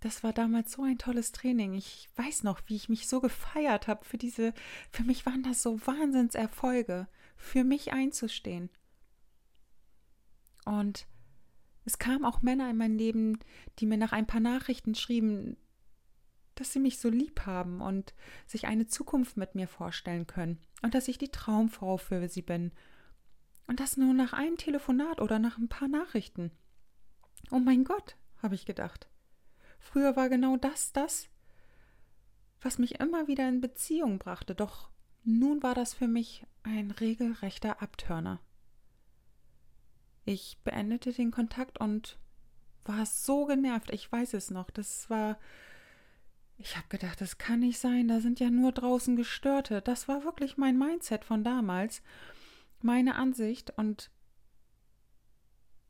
Das 0.00 0.22
war 0.22 0.32
damals 0.32 0.72
so 0.72 0.82
ein 0.82 0.98
tolles 0.98 1.32
Training. 1.32 1.74
Ich 1.74 2.08
weiß 2.16 2.42
noch, 2.44 2.60
wie 2.66 2.76
ich 2.76 2.88
mich 2.88 3.08
so 3.08 3.20
gefeiert 3.20 3.88
habe 3.88 4.04
für 4.04 4.18
diese, 4.18 4.52
für 4.90 5.04
mich 5.04 5.26
waren 5.26 5.42
das 5.42 5.62
so 5.62 5.84
Wahnsinnserfolge, 5.86 7.08
für 7.36 7.64
mich 7.64 7.92
einzustehen. 7.92 8.70
Und 10.64 11.06
es 11.84 11.98
kamen 11.98 12.24
auch 12.24 12.42
Männer 12.42 12.70
in 12.70 12.76
mein 12.76 12.98
Leben, 12.98 13.38
die 13.78 13.86
mir 13.86 13.96
nach 13.96 14.12
ein 14.12 14.26
paar 14.26 14.40
Nachrichten 14.40 14.94
schrieben, 14.94 15.56
dass 16.56 16.72
sie 16.72 16.80
mich 16.80 16.98
so 16.98 17.08
lieb 17.08 17.46
haben 17.46 17.80
und 17.80 18.14
sich 18.46 18.66
eine 18.66 18.86
Zukunft 18.86 19.36
mit 19.36 19.54
mir 19.54 19.68
vorstellen 19.68 20.26
können 20.26 20.58
und 20.82 20.94
dass 20.94 21.08
ich 21.08 21.18
die 21.18 21.30
Traumfrau 21.30 21.96
für 21.96 22.28
sie 22.28 22.42
bin. 22.42 22.72
Und 23.66 23.80
das 23.80 23.96
nur 23.96 24.12
nach 24.14 24.32
einem 24.32 24.56
Telefonat 24.56 25.20
oder 25.20 25.38
nach 25.38 25.58
ein 25.58 25.68
paar 25.68 25.88
Nachrichten. 25.88 26.50
Oh 27.50 27.58
mein 27.58 27.84
Gott, 27.84 28.16
habe 28.42 28.54
ich 28.54 28.66
gedacht. 28.66 29.08
Früher 29.78 30.16
war 30.16 30.28
genau 30.28 30.56
das 30.56 30.92
das, 30.92 31.28
was 32.60 32.78
mich 32.78 33.00
immer 33.00 33.28
wieder 33.28 33.48
in 33.48 33.60
Beziehung 33.60 34.18
brachte, 34.18 34.54
doch 34.54 34.90
nun 35.24 35.62
war 35.62 35.74
das 35.74 35.94
für 35.94 36.08
mich 36.08 36.46
ein 36.62 36.90
regelrechter 36.90 37.82
Abtörner. 37.82 38.40
Ich 40.24 40.58
beendete 40.64 41.12
den 41.12 41.30
Kontakt 41.30 41.78
und 41.80 42.18
war 42.84 43.06
so 43.06 43.46
genervt. 43.46 43.90
Ich 43.92 44.10
weiß 44.10 44.34
es 44.34 44.50
noch. 44.50 44.70
Das 44.70 45.08
war. 45.08 45.38
Ich 46.58 46.76
habe 46.76 46.88
gedacht, 46.88 47.20
das 47.20 47.38
kann 47.38 47.60
nicht 47.60 47.78
sein. 47.78 48.08
Da 48.08 48.20
sind 48.20 48.40
ja 48.40 48.50
nur 48.50 48.72
draußen 48.72 49.16
Gestörte. 49.16 49.82
Das 49.82 50.08
war 50.08 50.24
wirklich 50.24 50.56
mein 50.56 50.78
Mindset 50.78 51.24
von 51.24 51.44
damals. 51.44 52.02
Meine 52.80 53.16
Ansicht. 53.16 53.76
Und 53.76 54.10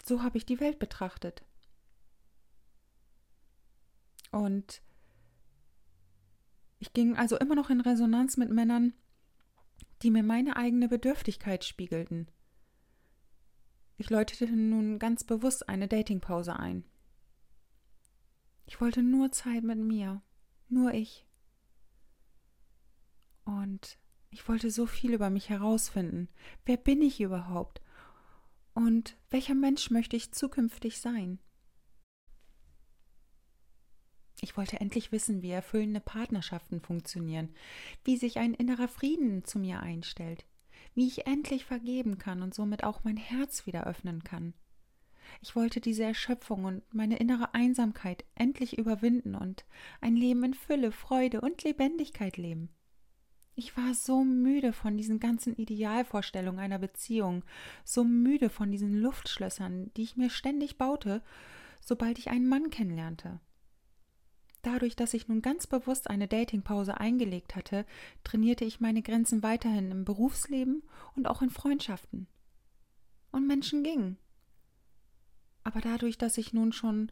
so 0.04 0.22
habe 0.22 0.38
ich 0.38 0.46
die 0.46 0.60
Welt 0.60 0.78
betrachtet. 0.78 1.44
Und 4.32 4.82
ich 6.78 6.92
ging 6.92 7.16
also 7.16 7.38
immer 7.38 7.54
noch 7.54 7.70
in 7.70 7.80
Resonanz 7.80 8.36
mit 8.36 8.50
Männern, 8.50 8.92
die 10.02 10.10
mir 10.10 10.22
meine 10.22 10.56
eigene 10.56 10.88
Bedürftigkeit 10.88 11.64
spiegelten. 11.64 12.28
Ich 13.96 14.10
läutete 14.10 14.46
nun 14.46 14.98
ganz 14.98 15.24
bewusst 15.24 15.68
eine 15.68 15.88
Datingpause 15.88 16.58
ein. 16.58 16.84
Ich 18.66 18.80
wollte 18.80 19.02
nur 19.02 19.32
Zeit 19.32 19.64
mit 19.64 19.78
mir, 19.78 20.20
nur 20.68 20.94
ich. 20.94 21.26
Und 23.44 23.98
ich 24.30 24.48
wollte 24.48 24.70
so 24.70 24.86
viel 24.86 25.14
über 25.14 25.30
mich 25.30 25.48
herausfinden. 25.48 26.28
Wer 26.64 26.76
bin 26.76 27.00
ich 27.00 27.20
überhaupt? 27.20 27.80
Und 28.74 29.16
welcher 29.30 29.54
Mensch 29.54 29.90
möchte 29.90 30.16
ich 30.16 30.32
zukünftig 30.32 31.00
sein? 31.00 31.38
Ich 34.40 34.56
wollte 34.56 34.80
endlich 34.80 35.12
wissen, 35.12 35.40
wie 35.40 35.50
erfüllende 35.50 36.00
Partnerschaften 36.00 36.80
funktionieren, 36.80 37.54
wie 38.04 38.16
sich 38.16 38.38
ein 38.38 38.52
innerer 38.52 38.88
Frieden 38.88 39.44
zu 39.44 39.58
mir 39.58 39.80
einstellt, 39.80 40.44
wie 40.94 41.06
ich 41.06 41.26
endlich 41.26 41.64
vergeben 41.64 42.18
kann 42.18 42.42
und 42.42 42.54
somit 42.54 42.84
auch 42.84 43.02
mein 43.04 43.16
Herz 43.16 43.66
wieder 43.66 43.86
öffnen 43.86 44.24
kann. 44.24 44.52
Ich 45.40 45.56
wollte 45.56 45.80
diese 45.80 46.04
Erschöpfung 46.04 46.64
und 46.64 46.82
meine 46.94 47.18
innere 47.18 47.54
Einsamkeit 47.54 48.24
endlich 48.34 48.78
überwinden 48.78 49.34
und 49.34 49.64
ein 50.00 50.16
Leben 50.16 50.44
in 50.44 50.54
Fülle, 50.54 50.92
Freude 50.92 51.40
und 51.40 51.62
Lebendigkeit 51.64 52.36
leben. 52.36 52.70
Ich 53.54 53.74
war 53.76 53.94
so 53.94 54.22
müde 54.22 54.74
von 54.74 54.98
diesen 54.98 55.18
ganzen 55.18 55.56
Idealvorstellungen 55.56 56.60
einer 56.60 56.78
Beziehung, 56.78 57.42
so 57.84 58.04
müde 58.04 58.50
von 58.50 58.70
diesen 58.70 59.00
Luftschlössern, 59.00 59.90
die 59.96 60.02
ich 60.02 60.18
mir 60.18 60.28
ständig 60.28 60.76
baute, 60.76 61.22
sobald 61.80 62.18
ich 62.18 62.28
einen 62.28 62.48
Mann 62.48 62.68
kennenlernte. 62.68 63.40
Dadurch, 64.60 64.96
dass 64.96 65.14
ich 65.14 65.28
nun 65.28 65.42
ganz 65.42 65.66
bewusst 65.66 66.10
eine 66.10 66.26
Datingpause 66.26 66.98
eingelegt 66.98 67.54
hatte, 67.54 67.86
trainierte 68.24 68.64
ich 68.64 68.80
meine 68.80 69.00
Grenzen 69.00 69.44
weiterhin 69.44 69.92
im 69.92 70.04
Berufsleben 70.04 70.82
und 71.14 71.28
auch 71.28 71.40
in 71.40 71.50
Freundschaften. 71.50 72.26
Und 73.30 73.46
Menschen 73.46 73.84
gingen. 73.84 74.18
Aber 75.66 75.80
dadurch, 75.80 76.16
dass 76.16 76.38
ich 76.38 76.52
nun 76.52 76.72
schon 76.72 77.10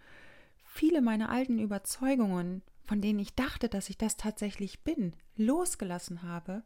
viele 0.64 1.02
meiner 1.02 1.30
alten 1.30 1.58
Überzeugungen, 1.58 2.62
von 2.84 3.00
denen 3.00 3.18
ich 3.18 3.34
dachte, 3.34 3.68
dass 3.68 3.90
ich 3.90 3.98
das 3.98 4.16
tatsächlich 4.16 4.84
bin, 4.84 5.14
losgelassen 5.36 6.22
habe, 6.22 6.62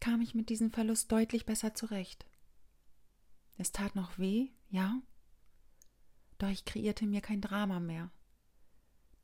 kam 0.00 0.20
ich 0.20 0.34
mit 0.34 0.48
diesem 0.48 0.70
Verlust 0.70 1.12
deutlich 1.12 1.46
besser 1.46 1.74
zurecht. 1.74 2.26
Es 3.58 3.70
tat 3.70 3.94
noch 3.94 4.18
weh, 4.18 4.48
ja, 4.70 5.00
doch 6.38 6.48
ich 6.48 6.64
kreierte 6.64 7.06
mir 7.06 7.20
kein 7.20 7.40
Drama 7.40 7.78
mehr 7.78 8.10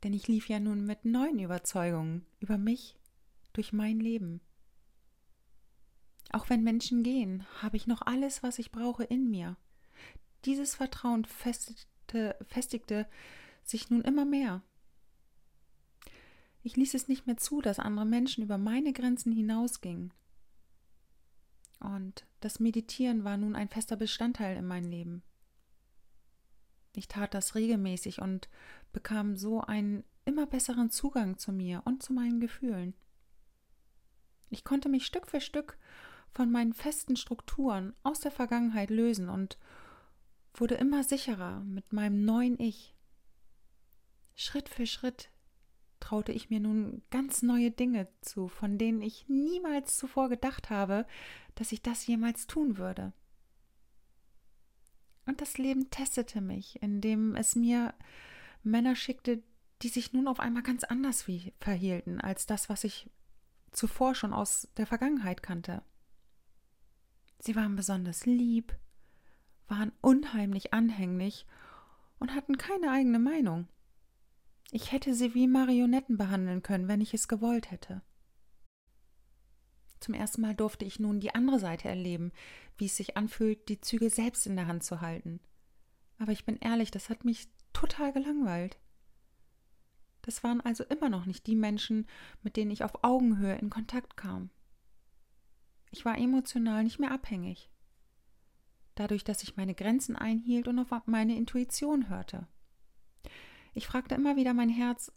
denn 0.03 0.12
ich 0.12 0.29
lief 0.29 0.49
ja 0.49 0.61
nun 0.61 0.85
mit 0.85 1.05
neuen 1.05 1.38
Überzeugungen 1.38 2.25
über 2.41 2.59
mich 2.59 2.97
durch 3.53 3.73
mein 3.73 3.99
Leben. 3.99 4.41
Auch 6.31 6.50
wenn 6.50 6.62
Menschen 6.62 7.03
gehen, 7.03 7.47
habe 7.62 7.77
ich 7.77 7.87
noch 7.87 8.03
alles, 8.03 8.43
was 8.43 8.59
ich 8.59 8.71
brauche, 8.71 9.05
in 9.05 9.31
mir. 9.31 9.57
Dieses 10.45 10.75
Vertrauen 10.75 11.25
festigte, 11.25 12.37
festigte 12.47 13.09
sich 13.64 13.90
nun 13.90 14.02
immer 14.02 14.25
mehr. 14.25 14.62
Ich 16.62 16.76
ließ 16.76 16.95
es 16.95 17.09
nicht 17.09 17.26
mehr 17.26 17.37
zu, 17.37 17.61
dass 17.61 17.78
andere 17.78 18.07
Menschen 18.07 18.45
über 18.45 18.59
meine 18.59 18.92
Grenzen 18.92 19.33
hinausgingen. 19.33 20.12
Und 21.80 22.26
das 22.40 22.61
Meditieren 22.61 23.25
war 23.25 23.37
nun 23.37 23.54
ein 23.54 23.68
fester 23.68 23.97
Bestandteil 23.97 24.57
in 24.57 24.66
meinem 24.66 24.90
Leben. 24.90 25.23
Ich 26.95 27.07
tat 27.07 27.35
das 27.35 27.54
regelmäßig 27.54 28.21
und 28.21 28.49
bekam 28.92 29.37
so 29.37 29.61
einen 29.61 30.04
immer 30.25 30.47
besseren 30.47 30.90
Zugang 30.90 31.38
zu 31.38 31.52
mir 31.52 31.83
und 31.85 32.02
zu 32.02 32.12
meinen 32.12 32.40
Gefühlen. 32.40 32.95
Ich 34.50 34.64
konnte 34.64 34.88
mich 34.88 35.07
Stück 35.07 35.28
für 35.28 35.40
Stück 35.40 35.78
von 36.33 36.50
meinen 36.50 36.73
festen 36.73 37.16
Strukturen 37.16 37.95
aus 38.02 38.21
der 38.21 38.30
Vergangenheit 38.30 38.90
lösen 38.90 39.28
und 39.28 39.59
wurde 40.61 40.75
immer 40.75 41.05
sicherer 41.05 41.61
mit 41.61 41.93
meinem 41.93 42.25
neuen 42.25 42.59
Ich. 42.61 42.95
Schritt 44.35 44.69
für 44.69 44.87
Schritt 44.87 45.31
traute 46.00 46.33
ich 46.33 46.49
mir 46.49 46.61
nun 46.61 47.03
ganz 47.11 47.43
neue 47.43 47.71
Dinge 47.71 48.09
zu, 48.21 48.49
von 48.49 48.79
denen 48.79 49.03
ich 49.03 49.29
niemals 49.29 49.97
zuvor 49.97 50.29
gedacht 50.29 50.71
habe, 50.71 51.07
dass 51.55 51.73
ich 51.73 51.83
das 51.83 52.07
jemals 52.07 52.47
tun 52.47 52.79
würde. 52.79 53.12
Und 55.27 55.41
das 55.41 55.59
Leben 55.59 55.91
testete 55.91 56.41
mich, 56.41 56.81
indem 56.83 57.37
es 57.37 57.55
mir 57.55 57.95
Männer 58.62 58.97
schickte, 58.97 59.43
die 59.83 59.88
sich 59.88 60.12
nun 60.12 60.29
auf 60.29 60.41
einmal 60.41 60.62
ganz 60.62 60.85
anders 60.85 61.25
verhielten 61.61 62.21
als 62.21 62.47
das, 62.47 62.69
was 62.69 62.85
ich 62.85 63.11
zuvor 63.73 64.15
schon 64.15 64.33
aus 64.33 64.69
der 64.77 64.87
Vergangenheit 64.87 65.43
kannte. 65.43 65.83
Sie 67.38 67.55
waren 67.55 67.77
besonders 67.77 68.27
lieb, 68.27 68.75
waren 69.68 69.92
unheimlich 70.00 70.72
anhänglich 70.72 71.46
und 72.18 72.34
hatten 72.34 72.58
keine 72.58 72.90
eigene 72.90 73.18
Meinung. 73.18 73.68
Ich 74.70 74.92
hätte 74.92 75.14
sie 75.14 75.34
wie 75.34 75.46
Marionetten 75.46 76.16
behandeln 76.16 76.62
können, 76.62 76.88
wenn 76.88 77.00
ich 77.00 77.14
es 77.14 77.28
gewollt 77.28 77.70
hätte. 77.70 78.02
Zum 80.00 80.14
ersten 80.14 80.42
Mal 80.42 80.54
durfte 80.54 80.84
ich 80.84 81.00
nun 81.00 81.20
die 81.20 81.34
andere 81.34 81.58
Seite 81.58 81.88
erleben, 81.88 82.32
wie 82.76 82.87
es 82.87 82.96
sich 82.96 83.16
anfühlt, 83.16 83.68
die 83.68 83.80
Züge 83.80 84.10
selbst 84.10 84.46
in 84.46 84.56
der 84.56 84.66
Hand 84.66 84.84
zu 84.84 85.00
halten. 85.00 85.40
Aber 86.18 86.32
ich 86.32 86.44
bin 86.44 86.56
ehrlich, 86.58 86.90
das 86.90 87.10
hat 87.10 87.25
mich 87.25 87.48
total 87.72 88.12
gelangweilt. 88.12 88.78
Das 90.22 90.44
waren 90.44 90.60
also 90.60 90.84
immer 90.84 91.08
noch 91.08 91.26
nicht 91.26 91.46
die 91.46 91.56
Menschen, 91.56 92.06
mit 92.42 92.56
denen 92.56 92.70
ich 92.70 92.84
auf 92.84 93.02
Augenhöhe 93.02 93.56
in 93.56 93.70
Kontakt 93.70 94.16
kam. 94.16 94.50
Ich 95.90 96.04
war 96.04 96.18
emotional 96.18 96.84
nicht 96.84 96.98
mehr 96.98 97.12
abhängig. 97.12 97.70
Dadurch, 98.99 99.23
dass 99.23 99.45
ich 99.45 99.57
meine 99.57 99.76
Grenzen 99.76 100.17
einhielt 100.17 100.67
und 100.67 100.81
auf 100.81 101.07
meine 101.07 101.37
Intuition 101.37 102.09
hörte. 102.09 102.49
Ich 103.73 103.87
fragte 103.87 104.17
immer 104.17 104.35
wieder 104.35 104.55
mein 104.55 104.69
Herz, 104.69 105.12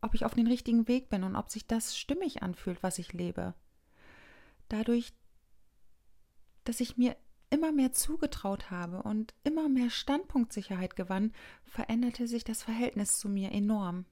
ob 0.00 0.14
ich 0.14 0.24
auf 0.24 0.34
den 0.34 0.48
richtigen 0.48 0.88
Weg 0.88 1.10
bin 1.10 1.22
und 1.22 1.36
ob 1.36 1.48
sich 1.48 1.64
das 1.64 1.96
stimmig 1.96 2.42
anfühlt, 2.42 2.82
was 2.82 2.98
ich 2.98 3.12
lebe. 3.12 3.54
Dadurch, 4.68 5.12
dass 6.64 6.80
ich 6.80 6.96
mir 6.96 7.16
immer 7.50 7.70
mehr 7.70 7.92
zugetraut 7.92 8.72
habe 8.72 9.04
und 9.04 9.32
immer 9.44 9.68
mehr 9.68 9.90
Standpunktsicherheit 9.90 10.96
gewann, 10.96 11.32
veränderte 11.62 12.26
sich 12.26 12.42
das 12.42 12.64
Verhältnis 12.64 13.20
zu 13.20 13.28
mir 13.28 13.52
enorm. 13.52 14.06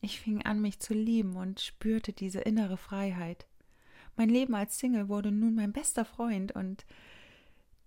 Ich 0.00 0.18
fing 0.18 0.42
an, 0.44 0.60
mich 0.60 0.80
zu 0.80 0.94
lieben 0.94 1.36
und 1.36 1.60
spürte 1.60 2.12
diese 2.12 2.40
innere 2.40 2.76
Freiheit. 2.76 3.46
Mein 4.16 4.30
Leben 4.30 4.56
als 4.56 4.80
Single 4.80 5.08
wurde 5.08 5.30
nun 5.30 5.54
mein 5.54 5.72
bester 5.72 6.04
Freund 6.04 6.50
und 6.50 6.84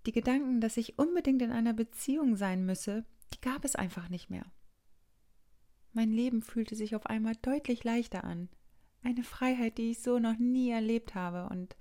die 0.10 0.14
Gedanken, 0.14 0.60
dass 0.60 0.76
ich 0.76 0.98
unbedingt 0.98 1.40
in 1.44 1.52
einer 1.52 1.74
Beziehung 1.74 2.36
sein 2.36 2.66
müsse, 2.66 3.06
die 3.32 3.42
gab 3.42 3.64
es 3.64 3.76
einfach 3.76 4.10
nicht 4.10 4.32
mehr. 4.32 4.44
Mein 5.94 6.12
Leben 6.12 6.42
fühlte 6.42 6.76
sich 6.76 6.96
auf 6.96 7.06
einmal 7.06 7.36
deutlich 7.36 7.84
leichter 7.84 8.24
an. 8.24 8.50
Eine 9.04 9.24
Freiheit, 9.24 9.78
die 9.78 9.92
ich 9.92 10.02
so 10.02 10.18
noch 10.18 10.36
nie 10.40 10.72
erlebt 10.72 11.14
habe 11.14 11.48
und 11.54 11.76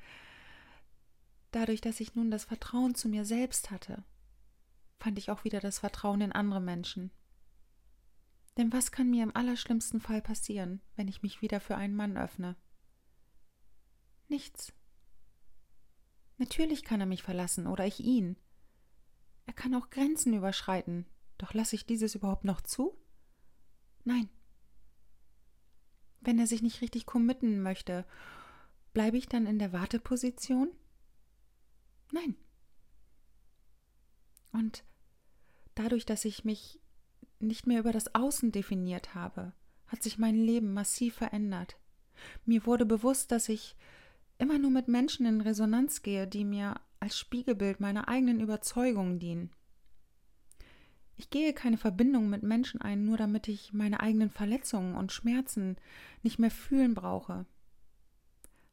dadurch, 1.52 1.80
dass 1.80 2.00
ich 2.00 2.16
nun 2.16 2.30
das 2.30 2.44
Vertrauen 2.44 2.94
zu 2.94 3.08
mir 3.08 3.25
selbst 3.25 3.70
hatte, 3.70 4.04
fand 4.99 5.18
ich 5.18 5.30
auch 5.30 5.44
wieder 5.44 5.61
das 5.61 5.78
Vertrauen 5.78 6.20
in 6.20 6.32
andere 6.32 6.61
Menschen. 6.61 7.11
Denn 8.58 8.70
was 8.75 8.92
kann 8.92 9.08
mir 9.08 9.23
im 9.23 9.35
allerschlimmsten 9.35 10.02
Fall 10.02 10.21
passieren, 10.21 10.82
wenn 10.97 11.08
ich 11.08 11.23
mich 11.23 11.41
wieder 11.41 11.60
für 11.60 11.76
einen 11.76 11.97
Mann 11.97 12.19
öffne? 12.19 12.56
Nichts. 14.28 14.75
Natürlich 16.39 16.85
kann 16.85 17.01
er 17.01 17.07
mich 17.07 17.23
verlassen 17.23 17.67
oder 17.67 17.87
ich 17.87 18.01
ihn. 18.01 18.37
Er 19.47 19.53
kann 19.53 19.75
auch 19.75 19.91
Grenzen 19.91 20.35
überschreiten, 20.35 21.07
doch 21.37 21.55
lasse 21.55 21.75
ich 21.77 21.87
dieses 21.87 22.15
überhaupt 22.15 22.45
noch 22.45 22.61
zu? 22.61 22.97
Nein. 24.05 24.29
Wenn 26.21 26.39
er 26.39 26.47
sich 26.47 26.63
nicht 26.63 26.81
richtig 26.81 27.07
committen 27.07 27.63
möchte, 27.63 28.05
bleibe 28.93 29.17
ich 29.17 29.29
dann 29.29 29.47
in 29.47 29.59
der 29.59 29.73
Warteposition? 29.73 30.71
Nein. 32.13 32.37
Und 34.53 34.85
dadurch, 35.75 36.07
dass 36.07 36.25
ich 36.25 36.45
mich 36.45 36.81
nicht 37.41 37.67
mehr 37.67 37.81
über 37.81 37.93
das 37.93 38.15
Außen 38.15 38.51
definiert 38.51 39.15
habe, 39.15 39.53
hat 39.87 40.03
sich 40.03 40.19
mein 40.19 40.35
Leben 40.35 40.73
massiv 40.73 41.15
verändert. 41.15 41.79
Mir 42.45 42.67
wurde 42.67 42.85
bewusst, 42.85 43.31
dass 43.31 43.49
ich 43.49 43.77
immer 44.39 44.59
nur 44.59 44.71
mit 44.71 44.89
Menschen 44.89 45.27
in 45.27 45.41
Resonanz 45.41 46.03
gehe, 46.03 46.27
die 46.27 46.45
mir 46.45 46.81
als 47.01 47.19
Spiegelbild 47.19 47.81
meiner 47.81 48.09
eigenen 48.09 48.41
Überzeugungen 48.41 49.19
dienen. 49.19 49.51
Ich 51.17 51.31
gehe 51.31 51.53
keine 51.53 51.79
Verbindung 51.79 52.31
mit 52.31 52.45
Menschen 52.45 52.81
ein, 52.81 53.05
nur 53.05 53.17
damit 53.17 53.49
ich 53.49 53.73
meine 53.73 54.01
eigenen 54.01 54.31
Verletzungen 54.31 54.95
und 54.95 55.13
Schmerzen 55.13 55.77
nicht 56.23 56.39
mehr 56.39 56.53
fühlen 56.53 56.95
brauche. 56.95 57.45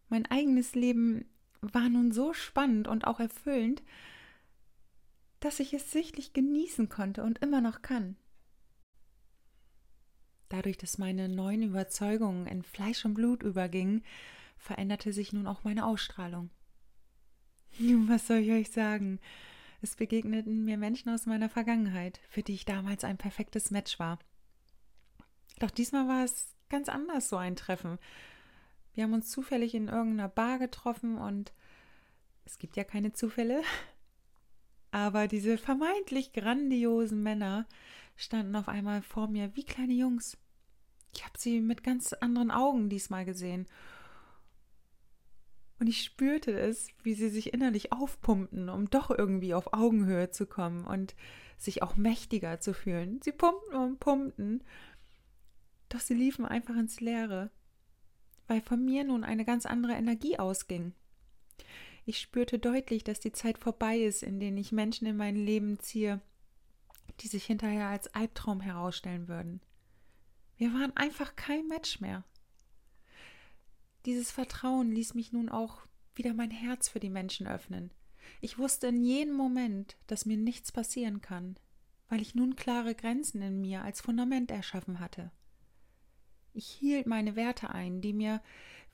Mein 0.09 0.27
eigenes 0.27 0.75
Leben 0.75 1.25
war 1.61 1.89
nun 1.89 2.11
so 2.11 2.33
spannend 2.33 2.87
und 2.87 3.07
auch 3.07 3.19
erfüllend, 3.19 3.81
dass 5.39 5.59
ich 5.59 5.73
es 5.73 5.91
sichtlich 5.91 6.33
genießen 6.33 6.87
konnte 6.87 7.23
und 7.23 7.39
immer 7.39 7.61
noch 7.61 7.81
kann. 7.81 8.15
Dadurch, 10.49 10.77
dass 10.77 10.99
meine 10.99 11.27
neuen 11.27 11.63
Überzeugungen 11.63 12.45
in 12.45 12.61
Fleisch 12.61 13.03
und 13.05 13.15
Blut 13.15 13.41
übergingen, 13.41 14.03
veränderte 14.57 15.13
sich 15.13 15.33
nun 15.33 15.47
auch 15.47 15.63
meine 15.63 15.85
Ausstrahlung. 15.85 16.49
Was 17.79 18.27
soll 18.27 18.37
ich 18.37 18.51
euch 18.51 18.71
sagen? 18.71 19.19
Es 19.81 19.95
begegneten 19.95 20.65
mir 20.65 20.77
Menschen 20.77 21.09
aus 21.09 21.25
meiner 21.25 21.49
Vergangenheit, 21.49 22.19
für 22.29 22.41
die 22.41 22.53
ich 22.53 22.65
damals 22.65 23.03
ein 23.03 23.17
perfektes 23.17 23.71
Match 23.71 23.99
war. 23.99 24.19
Doch 25.59 25.71
diesmal 25.71 26.07
war 26.07 26.23
es 26.23 26.55
ganz 26.69 26.89
anders, 26.89 27.29
so 27.29 27.37
ein 27.37 27.55
Treffen. 27.55 27.99
Wir 28.93 29.03
haben 29.03 29.13
uns 29.13 29.29
zufällig 29.29 29.75
in 29.75 29.89
irgendeiner 29.89 30.29
Bar 30.29 30.57
getroffen 30.57 31.17
und 31.17 31.53
es 32.45 32.57
gibt 32.57 32.77
ja 32.77 32.83
keine 32.83 33.13
Zufälle. 33.13 33.61
Aber 34.91 35.27
diese 35.27 35.57
vermeintlich 35.57 36.31
grandiosen 36.31 37.21
Männer 37.21 37.67
standen 38.15 38.55
auf 38.55 38.69
einmal 38.69 39.01
vor 39.01 39.27
mir 39.27 39.55
wie 39.55 39.65
kleine 39.65 39.93
Jungs. 39.93 40.37
Ich 41.13 41.25
habe 41.25 41.37
sie 41.37 41.59
mit 41.59 41.83
ganz 41.83 42.13
anderen 42.13 42.51
Augen 42.51 42.89
diesmal 42.89 43.25
gesehen. 43.25 43.67
Und 45.79 45.87
ich 45.87 46.03
spürte 46.03 46.57
es, 46.57 46.87
wie 47.03 47.13
sie 47.13 47.29
sich 47.29 47.53
innerlich 47.53 47.91
aufpumpten, 47.91 48.69
um 48.69 48.89
doch 48.89 49.09
irgendwie 49.09 49.53
auf 49.53 49.73
Augenhöhe 49.73 50.31
zu 50.31 50.45
kommen 50.45 50.85
und 50.85 51.15
sich 51.57 51.83
auch 51.83 51.95
mächtiger 51.95 52.59
zu 52.59 52.73
fühlen. 52.73 53.19
Sie 53.23 53.31
pumpten 53.31 53.75
und 53.75 53.99
pumpten, 53.99 54.63
doch 55.89 55.99
sie 55.99 56.13
liefen 56.13 56.45
einfach 56.45 56.75
ins 56.75 57.01
Leere, 57.01 57.51
weil 58.47 58.61
von 58.61 58.83
mir 58.83 59.03
nun 59.03 59.23
eine 59.23 59.45
ganz 59.45 59.65
andere 59.65 59.93
Energie 59.93 60.39
ausging. 60.39 60.93
Ich 62.05 62.19
spürte 62.19 62.59
deutlich, 62.59 63.03
dass 63.03 63.19
die 63.19 63.31
Zeit 63.31 63.57
vorbei 63.57 63.97
ist, 63.97 64.23
in 64.23 64.39
der 64.39 64.53
ich 64.53 64.71
Menschen 64.71 65.07
in 65.07 65.17
mein 65.17 65.35
Leben 65.35 65.79
ziehe, 65.79 66.21
die 67.19 67.27
sich 67.27 67.45
hinterher 67.45 67.87
als 67.87 68.13
Albtraum 68.13 68.61
herausstellen 68.61 69.27
würden. 69.27 69.61
Wir 70.57 70.71
waren 70.73 70.95
einfach 70.95 71.35
kein 71.35 71.67
Match 71.67 71.99
mehr. 71.99 72.23
Dieses 74.05 74.31
Vertrauen 74.31 74.91
ließ 74.91 75.15
mich 75.15 75.31
nun 75.31 75.49
auch 75.49 75.79
wieder 76.13 76.33
mein 76.33 76.51
Herz 76.51 76.87
für 76.87 76.99
die 76.99 77.09
Menschen 77.09 77.47
öffnen. 77.47 77.91
Ich 78.39 78.57
wusste 78.57 78.87
in 78.87 79.03
jedem 79.03 79.33
Moment, 79.33 79.97
dass 80.07 80.25
mir 80.25 80.37
nichts 80.37 80.71
passieren 80.71 81.21
kann, 81.21 81.57
weil 82.07 82.21
ich 82.21 82.35
nun 82.35 82.55
klare 82.55 82.93
Grenzen 82.93 83.41
in 83.41 83.61
mir 83.61 83.81
als 83.81 84.01
Fundament 84.01 84.51
erschaffen 84.51 84.99
hatte. 84.99 85.31
Ich 86.53 86.67
hielt 86.67 87.07
meine 87.07 87.35
Werte 87.35 87.69
ein, 87.71 87.99
die 88.01 88.13
mir 88.13 88.41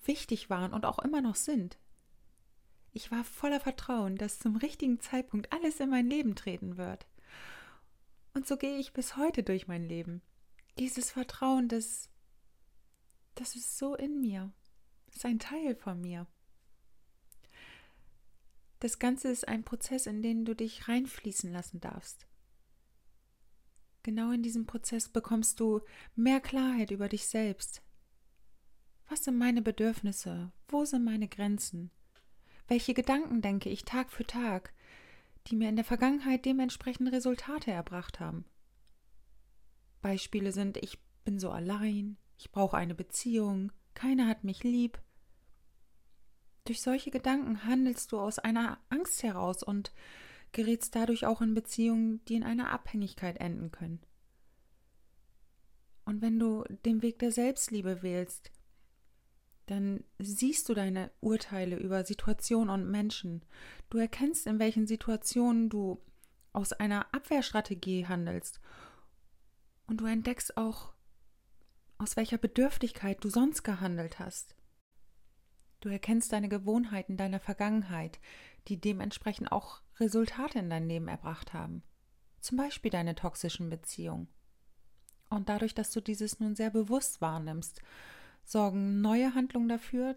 wichtig 0.05 0.49
waren 0.49 0.73
und 0.73 0.85
auch 0.85 0.99
immer 0.99 1.21
noch 1.21 1.35
sind. 1.35 1.77
Ich 2.93 3.11
war 3.11 3.23
voller 3.23 3.59
Vertrauen, 3.59 4.15
dass 4.17 4.39
zum 4.39 4.55
richtigen 4.55 4.99
Zeitpunkt 4.99 5.51
alles 5.53 5.79
in 5.79 5.89
mein 5.89 6.07
Leben 6.07 6.35
treten 6.35 6.77
wird. 6.77 7.05
Und 8.33 8.47
so 8.47 8.57
gehe 8.57 8.77
ich 8.77 8.93
bis 8.93 9.17
heute 9.17 9.43
durch 9.43 9.67
mein 9.67 9.87
Leben. 9.87 10.21
Dieses 10.79 11.11
Vertrauen, 11.11 11.67
das, 11.67 12.09
das 13.35 13.55
ist 13.55 13.77
so 13.77 13.95
in 13.95 14.21
mir, 14.21 14.51
ist 15.11 15.25
ein 15.25 15.39
Teil 15.39 15.75
von 15.75 16.01
mir. 16.01 16.27
Das 18.79 18.97
Ganze 18.97 19.29
ist 19.29 19.47
ein 19.47 19.63
Prozess, 19.63 20.07
in 20.07 20.23
den 20.23 20.43
du 20.43 20.55
dich 20.55 20.87
reinfließen 20.87 21.51
lassen 21.51 21.79
darfst. 21.79 22.25
Genau 24.03 24.31
in 24.31 24.41
diesem 24.41 24.65
Prozess 24.65 25.07
bekommst 25.07 25.59
du 25.59 25.81
mehr 26.15 26.41
Klarheit 26.41 26.89
über 26.89 27.07
dich 27.07 27.27
selbst. 27.27 27.83
Was 29.07 29.23
sind 29.23 29.37
meine 29.37 29.61
Bedürfnisse? 29.61 30.51
Wo 30.67 30.85
sind 30.85 31.03
meine 31.03 31.27
Grenzen? 31.27 31.91
Welche 32.67 32.93
Gedanken 32.93 33.41
denke 33.41 33.69
ich 33.69 33.83
Tag 33.83 34.11
für 34.11 34.25
Tag, 34.25 34.73
die 35.47 35.55
mir 35.55 35.69
in 35.69 35.75
der 35.75 35.85
Vergangenheit 35.85 36.45
dementsprechend 36.45 37.11
Resultate 37.11 37.71
erbracht 37.71 38.19
haben? 38.19 38.45
Beispiele 40.01 40.51
sind, 40.51 40.77
ich 40.77 40.97
bin 41.23 41.37
so 41.37 41.51
allein, 41.51 42.17
ich 42.37 42.51
brauche 42.51 42.77
eine 42.77 42.95
Beziehung, 42.95 43.71
keiner 43.93 44.27
hat 44.27 44.43
mich 44.43 44.63
lieb. 44.63 44.99
Durch 46.65 46.81
solche 46.81 47.11
Gedanken 47.11 47.65
handelst 47.65 48.11
du 48.11 48.19
aus 48.19 48.39
einer 48.39 48.79
Angst 48.89 49.23
heraus 49.23 49.63
und 49.63 49.91
gerätst 50.51 50.95
dadurch 50.95 51.25
auch 51.25 51.41
in 51.41 51.53
Beziehungen, 51.53 52.23
die 52.25 52.35
in 52.35 52.43
einer 52.43 52.71
Abhängigkeit 52.71 53.37
enden 53.37 53.71
können. 53.71 53.99
Und 56.05 56.21
wenn 56.21 56.39
du 56.39 56.63
den 56.85 57.01
Weg 57.01 57.19
der 57.19 57.31
Selbstliebe 57.31 58.01
wählst, 58.01 58.51
dann 59.67 60.03
siehst 60.19 60.67
du 60.67 60.73
deine 60.73 61.11
Urteile 61.21 61.77
über 61.77 62.03
Situationen 62.03 62.69
und 62.69 62.91
Menschen. 62.91 63.45
Du 63.89 63.97
erkennst, 63.97 64.45
in 64.47 64.59
welchen 64.59 64.87
Situationen 64.87 65.69
du 65.69 66.01
aus 66.51 66.73
einer 66.73 67.13
Abwehrstrategie 67.13 68.07
handelst. 68.07 68.59
Und 69.87 70.01
du 70.01 70.05
entdeckst 70.05 70.57
auch, 70.57 70.93
aus 72.01 72.17
welcher 72.17 72.39
Bedürftigkeit 72.39 73.23
du 73.23 73.29
sonst 73.29 73.61
gehandelt 73.63 74.17
hast. 74.17 74.55
Du 75.81 75.89
erkennst 75.89 76.33
deine 76.33 76.49
Gewohnheiten 76.49 77.15
deiner 77.15 77.39
Vergangenheit, 77.39 78.19
die 78.67 78.81
dementsprechend 78.81 79.51
auch 79.51 79.81
Resultate 79.99 80.57
in 80.59 80.69
dein 80.69 80.87
Leben 80.87 81.07
erbracht 81.07 81.53
haben. 81.53 81.83
Zum 82.39 82.57
Beispiel 82.57 82.89
deine 82.89 83.13
toxischen 83.13 83.69
Beziehungen. 83.69 84.27
Und 85.29 85.47
dadurch, 85.47 85.75
dass 85.75 85.91
du 85.91 86.01
dieses 86.01 86.39
nun 86.39 86.55
sehr 86.55 86.71
bewusst 86.71 87.21
wahrnimmst, 87.21 87.81
sorgen 88.43 89.01
neue 89.01 89.35
Handlungen 89.35 89.69
dafür, 89.69 90.15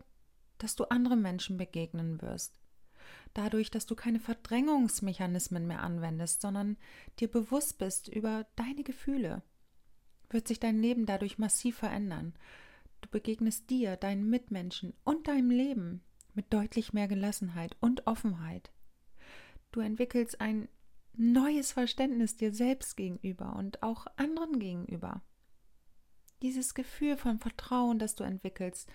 dass 0.57 0.77
du 0.77 0.85
anderen 0.85 1.21
Menschen 1.21 1.59
begegnen 1.59 2.23
wirst. 2.23 2.59
Dadurch, 3.35 3.71
dass 3.71 3.85
du 3.85 3.95
keine 3.95 4.21
Verdrängungsmechanismen 4.21 5.67
mehr 5.67 5.83
anwendest, 5.83 6.41
sondern 6.41 6.79
dir 7.21 7.31
bewusst 7.31 7.77
bist 7.77 8.09
über 8.09 8.47
deine 8.57 8.85
Gefühle, 8.85 9.43
wird 10.35 10.47
sich 10.47 10.61
dein 10.61 10.79
Leben 10.79 11.07
dadurch 11.07 11.39
massiv 11.39 11.79
verändern. 11.79 12.35
Du 13.01 13.09
begegnest 13.09 13.71
dir, 13.71 13.97
deinen 13.97 14.29
Mitmenschen 14.29 14.93
und 15.05 15.29
deinem 15.29 15.51
Leben 15.51 16.03
mit 16.35 16.53
deutlich 16.53 16.93
mehr 16.93 17.09
Gelassenheit 17.09 17.77
und 17.81 18.07
Offenheit. 18.07 18.71
Du 19.73 19.81
entwickelst 19.81 20.41
ein 20.41 20.69
neues 21.17 21.73
Verständnis 21.73 22.37
dir 22.37 22.53
selbst 22.53 22.97
gegenüber 22.97 23.57
und 23.57 23.83
auch 23.83 24.07
anderen 24.17 24.59
gegenüber. 24.59 25.23
Dieses 26.43 26.75
Gefühl 26.75 27.17
von 27.17 27.39
Vertrauen, 27.39 27.99
das 27.99 28.15
du 28.15 28.25
entwickelst, 28.25 28.91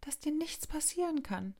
dass 0.00 0.18
dir 0.18 0.32
nichts 0.32 0.66
passieren 0.66 1.22
kann. 1.22 1.54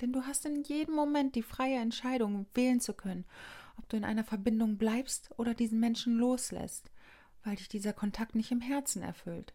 Denn 0.00 0.12
du 0.12 0.22
hast 0.22 0.46
in 0.46 0.62
jedem 0.64 0.94
Moment 0.94 1.36
die 1.36 1.42
freie 1.42 1.78
Entscheidung, 1.78 2.46
wählen 2.54 2.80
zu 2.80 2.94
können, 2.94 3.24
ob 3.78 3.88
du 3.88 3.96
in 3.96 4.04
einer 4.04 4.24
Verbindung 4.24 4.76
bleibst 4.76 5.30
oder 5.36 5.54
diesen 5.54 5.78
Menschen 5.78 6.16
loslässt, 6.16 6.90
weil 7.44 7.56
dich 7.56 7.68
dieser 7.68 7.92
Kontakt 7.92 8.34
nicht 8.34 8.50
im 8.50 8.60
Herzen 8.60 9.02
erfüllt. 9.02 9.54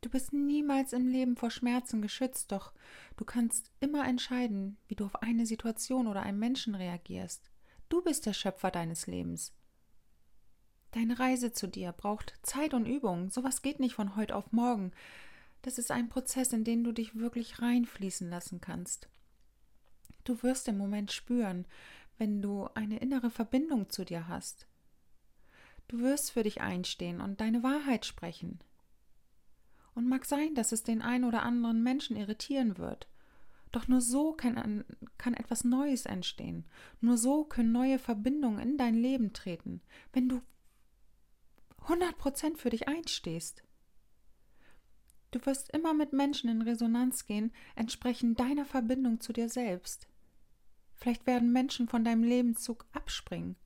Du 0.00 0.10
bist 0.10 0.32
niemals 0.32 0.92
im 0.92 1.08
Leben 1.08 1.36
vor 1.36 1.50
Schmerzen 1.50 2.02
geschützt, 2.02 2.52
doch 2.52 2.72
du 3.16 3.24
kannst 3.24 3.72
immer 3.80 4.06
entscheiden, 4.06 4.76
wie 4.86 4.94
du 4.94 5.04
auf 5.04 5.22
eine 5.22 5.44
Situation 5.44 6.06
oder 6.06 6.22
einen 6.22 6.38
Menschen 6.38 6.74
reagierst. 6.74 7.50
Du 7.88 8.02
bist 8.02 8.26
der 8.26 8.32
Schöpfer 8.32 8.70
deines 8.70 9.06
Lebens. 9.06 9.52
Deine 10.92 11.18
Reise 11.18 11.52
zu 11.52 11.66
dir 11.66 11.92
braucht 11.92 12.34
Zeit 12.42 12.74
und 12.74 12.86
Übung. 12.86 13.30
Sowas 13.30 13.60
geht 13.60 13.80
nicht 13.80 13.94
von 13.94 14.16
heute 14.16 14.36
auf 14.36 14.52
morgen. 14.52 14.92
Das 15.62 15.78
ist 15.78 15.90
ein 15.90 16.08
Prozess, 16.08 16.52
in 16.52 16.64
den 16.64 16.84
du 16.84 16.92
dich 16.92 17.16
wirklich 17.16 17.60
reinfließen 17.60 18.30
lassen 18.30 18.60
kannst. 18.60 19.08
Du 20.24 20.42
wirst 20.42 20.68
im 20.68 20.78
Moment 20.78 21.10
spüren, 21.12 21.66
wenn 22.16 22.40
du 22.40 22.68
eine 22.74 22.98
innere 22.98 23.30
Verbindung 23.30 23.90
zu 23.90 24.04
dir 24.04 24.28
hast. 24.28 24.67
Du 25.88 25.98
wirst 26.00 26.32
für 26.32 26.42
dich 26.42 26.60
einstehen 26.60 27.20
und 27.20 27.40
deine 27.40 27.62
Wahrheit 27.62 28.04
sprechen. 28.04 28.60
Und 29.94 30.08
mag 30.08 30.26
sein, 30.26 30.54
dass 30.54 30.70
es 30.72 30.84
den 30.84 31.02
einen 31.02 31.24
oder 31.24 31.42
anderen 31.42 31.82
Menschen 31.82 32.16
irritieren 32.16 32.78
wird. 32.78 33.08
Doch 33.72 33.88
nur 33.88 34.00
so 34.00 34.32
kann, 34.32 34.84
kann 35.16 35.34
etwas 35.34 35.64
Neues 35.64 36.06
entstehen. 36.06 36.66
Nur 37.00 37.18
so 37.18 37.44
können 37.44 37.72
neue 37.72 37.98
Verbindungen 37.98 38.60
in 38.60 38.78
dein 38.78 38.94
Leben 38.94 39.32
treten, 39.32 39.80
wenn 40.12 40.28
du 40.28 40.40
100% 41.86 42.56
für 42.56 42.70
dich 42.70 42.86
einstehst. 42.86 43.62
Du 45.30 45.44
wirst 45.44 45.70
immer 45.70 45.92
mit 45.92 46.12
Menschen 46.12 46.48
in 46.48 46.62
Resonanz 46.62 47.26
gehen, 47.26 47.52
entsprechend 47.76 48.40
deiner 48.40 48.64
Verbindung 48.64 49.20
zu 49.20 49.32
dir 49.32 49.48
selbst. 49.48 50.08
Vielleicht 50.94 51.26
werden 51.26 51.52
Menschen 51.52 51.88
von 51.88 52.04
deinem 52.04 52.24
Lebenszug 52.24 52.86
abspringen. 52.92 53.56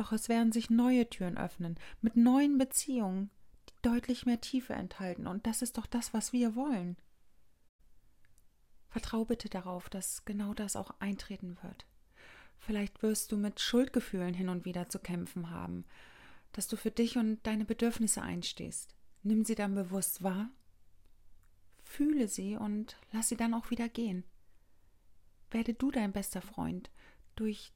Doch 0.00 0.12
es 0.12 0.30
werden 0.30 0.50
sich 0.50 0.70
neue 0.70 1.10
Türen 1.10 1.36
öffnen, 1.36 1.78
mit 2.00 2.16
neuen 2.16 2.56
Beziehungen, 2.56 3.28
deutlich 3.82 4.24
mehr 4.24 4.40
Tiefe 4.40 4.72
enthalten. 4.72 5.26
Und 5.26 5.46
das 5.46 5.60
ist 5.60 5.76
doch 5.76 5.84
das, 5.84 6.14
was 6.14 6.32
wir 6.32 6.56
wollen. 6.56 6.96
Vertrau 8.88 9.26
bitte 9.26 9.50
darauf, 9.50 9.90
dass 9.90 10.24
genau 10.24 10.54
das 10.54 10.74
auch 10.74 10.94
eintreten 11.00 11.58
wird. 11.60 11.84
Vielleicht 12.56 13.02
wirst 13.02 13.30
du 13.30 13.36
mit 13.36 13.60
Schuldgefühlen 13.60 14.32
hin 14.32 14.48
und 14.48 14.64
wieder 14.64 14.88
zu 14.88 15.00
kämpfen 15.00 15.50
haben, 15.50 15.84
dass 16.52 16.66
du 16.66 16.78
für 16.78 16.90
dich 16.90 17.18
und 17.18 17.46
deine 17.46 17.66
Bedürfnisse 17.66 18.22
einstehst. 18.22 18.94
Nimm 19.22 19.44
sie 19.44 19.54
dann 19.54 19.74
bewusst 19.74 20.22
wahr, 20.22 20.48
fühle 21.84 22.26
sie 22.26 22.56
und 22.56 22.96
lass 23.12 23.28
sie 23.28 23.36
dann 23.36 23.52
auch 23.52 23.70
wieder 23.70 23.90
gehen. 23.90 24.24
Werde 25.50 25.74
du 25.74 25.90
dein 25.90 26.12
bester 26.12 26.40
Freund 26.40 26.90
durch 27.36 27.74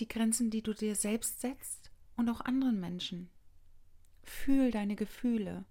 die 0.00 0.08
Grenzen, 0.08 0.50
die 0.50 0.62
du 0.62 0.74
dir 0.74 0.96
selbst 0.96 1.40
setzt 1.40 1.90
und 2.16 2.28
auch 2.28 2.40
anderen 2.40 2.80
Menschen. 2.80 3.30
Fühl 4.22 4.70
deine 4.70 4.96
Gefühle. 4.96 5.64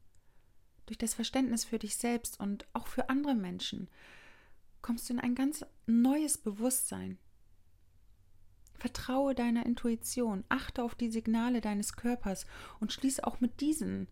Durch 0.86 0.98
das 0.98 1.14
Verständnis 1.14 1.66
für 1.66 1.80
dich 1.80 1.98
selbst 1.98 2.40
und 2.40 2.68
auch 2.74 2.88
für 2.88 3.10
andere 3.10 3.36
Menschen 3.36 3.90
kommst 4.82 5.10
du 5.10 5.14
in 5.14 5.20
ein 5.20 5.36
ganz 5.36 5.66
neues 5.86 6.38
Bewusstsein. 6.38 7.18
Vertraue 8.74 9.36
deiner 9.36 9.66
Intuition, 9.66 10.46
achte 10.48 10.84
auf 10.84 10.96
die 10.96 11.12
Signale 11.12 11.60
deines 11.60 11.94
Körpers 11.94 12.46
und 12.80 12.94
schließe 12.94 13.26
auch 13.28 13.42
mit 13.42 13.60
diesen 13.60 14.08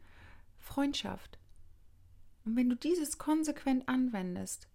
Freundschaft. 0.60 1.40
Und 2.44 2.56
wenn 2.56 2.70
du 2.70 2.76
dieses 2.76 3.18
konsequent 3.18 3.88
anwendest, 3.88 4.68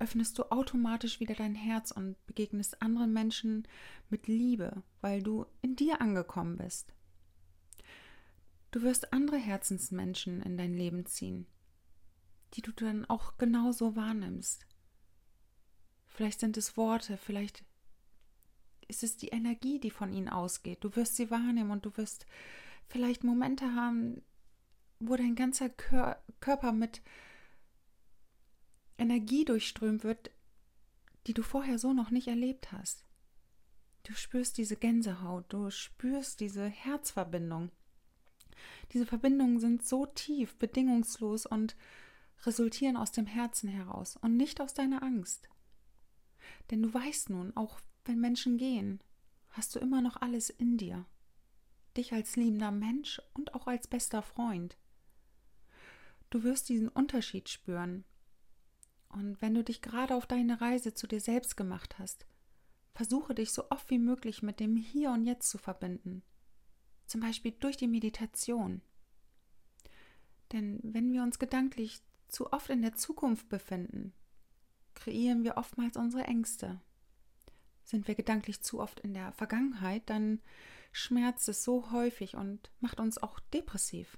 öffnest 0.00 0.38
du 0.38 0.50
automatisch 0.50 1.20
wieder 1.20 1.34
dein 1.34 1.54
Herz 1.54 1.90
und 1.90 2.16
begegnest 2.26 2.82
anderen 2.82 3.12
Menschen 3.12 3.68
mit 4.08 4.26
Liebe, 4.26 4.82
weil 5.00 5.22
du 5.22 5.46
in 5.62 5.76
dir 5.76 6.00
angekommen 6.00 6.56
bist. 6.56 6.92
Du 8.70 8.82
wirst 8.82 9.12
andere 9.12 9.36
Herzensmenschen 9.36 10.42
in 10.42 10.56
dein 10.56 10.74
Leben 10.74 11.04
ziehen, 11.06 11.46
die 12.54 12.62
du 12.62 12.72
dann 12.72 13.04
auch 13.04 13.36
genauso 13.36 13.94
wahrnimmst. 13.94 14.66
Vielleicht 16.08 16.40
sind 16.40 16.56
es 16.56 16.76
Worte, 16.76 17.16
vielleicht 17.16 17.64
ist 18.88 19.02
es 19.02 19.16
die 19.16 19.28
Energie, 19.28 19.78
die 19.78 19.90
von 19.90 20.12
ihnen 20.12 20.28
ausgeht. 20.28 20.82
Du 20.82 20.96
wirst 20.96 21.16
sie 21.16 21.30
wahrnehmen 21.30 21.70
und 21.70 21.84
du 21.84 21.96
wirst 21.96 22.26
vielleicht 22.88 23.22
Momente 23.22 23.74
haben, 23.74 24.22
wo 24.98 25.16
dein 25.16 25.34
ganzer 25.34 25.68
Kör 25.68 26.22
Körper 26.40 26.72
mit 26.72 27.02
Energie 29.00 29.44
durchströmt 29.44 30.04
wird, 30.04 30.30
die 31.26 31.34
du 31.34 31.42
vorher 31.42 31.78
so 31.78 31.92
noch 31.92 32.10
nicht 32.10 32.28
erlebt 32.28 32.72
hast. 32.72 33.04
Du 34.04 34.14
spürst 34.14 34.58
diese 34.58 34.76
Gänsehaut, 34.76 35.52
du 35.52 35.70
spürst 35.70 36.40
diese 36.40 36.66
Herzverbindung. 36.66 37.70
Diese 38.92 39.06
Verbindungen 39.06 39.58
sind 39.58 39.86
so 39.86 40.06
tief, 40.06 40.56
bedingungslos 40.56 41.46
und 41.46 41.76
resultieren 42.44 42.96
aus 42.96 43.12
dem 43.12 43.26
Herzen 43.26 43.68
heraus 43.68 44.16
und 44.16 44.36
nicht 44.36 44.60
aus 44.60 44.74
deiner 44.74 45.02
Angst. 45.02 45.48
Denn 46.70 46.82
du 46.82 46.92
weißt 46.92 47.30
nun, 47.30 47.56
auch 47.56 47.80
wenn 48.04 48.20
Menschen 48.20 48.58
gehen, 48.58 49.00
hast 49.50 49.74
du 49.74 49.78
immer 49.78 50.00
noch 50.00 50.16
alles 50.16 50.50
in 50.50 50.76
dir. 50.76 51.06
Dich 51.96 52.12
als 52.12 52.36
liebender 52.36 52.70
Mensch 52.70 53.20
und 53.34 53.54
auch 53.54 53.66
als 53.66 53.88
bester 53.88 54.22
Freund. 54.22 54.76
Du 56.30 56.42
wirst 56.42 56.68
diesen 56.68 56.88
Unterschied 56.88 57.48
spüren. 57.48 58.04
Und 59.10 59.42
wenn 59.42 59.54
du 59.54 59.62
dich 59.62 59.82
gerade 59.82 60.14
auf 60.14 60.26
deine 60.26 60.60
Reise 60.60 60.94
zu 60.94 61.06
dir 61.06 61.20
selbst 61.20 61.56
gemacht 61.56 61.98
hast, 61.98 62.26
versuche 62.94 63.34
dich 63.34 63.52
so 63.52 63.70
oft 63.70 63.90
wie 63.90 63.98
möglich 63.98 64.42
mit 64.42 64.60
dem 64.60 64.76
Hier 64.76 65.10
und 65.10 65.26
Jetzt 65.26 65.50
zu 65.50 65.58
verbinden 65.58 66.22
zum 67.10 67.20
Beispiel 67.20 67.52
durch 67.52 67.76
die 67.76 67.88
Meditation. 67.88 68.82
Denn 70.52 70.78
wenn 70.82 71.12
wir 71.12 71.22
uns 71.22 71.38
gedanklich 71.38 72.00
zu 72.28 72.52
oft 72.52 72.70
in 72.70 72.82
der 72.82 72.94
Zukunft 72.94 73.48
befinden, 73.48 74.12
kreieren 74.94 75.42
wir 75.42 75.56
oftmals 75.56 75.96
unsere 75.96 76.24
Ängste. 76.24 76.80
Sind 77.82 78.06
wir 78.06 78.14
gedanklich 78.14 78.62
zu 78.62 78.80
oft 78.80 79.00
in 79.00 79.12
der 79.12 79.32
Vergangenheit, 79.32 80.08
dann 80.08 80.40
schmerzt 80.92 81.48
es 81.48 81.64
so 81.64 81.90
häufig 81.90 82.36
und 82.36 82.70
macht 82.78 83.00
uns 83.00 83.18
auch 83.18 83.40
depressiv. 83.52 84.16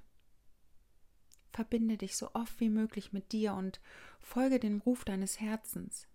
Verbinde 1.53 1.99
dich 1.99 2.17
so 2.17 2.31
oft 2.35 2.59
wie 2.61 2.71
möglich 2.71 3.12
mit 3.12 3.33
dir 3.33 3.55
und 3.55 3.81
folge 4.21 4.59
dem 4.59 4.81
Ruf 4.81 5.05
deines 5.05 5.38
Herzens. 5.41 6.09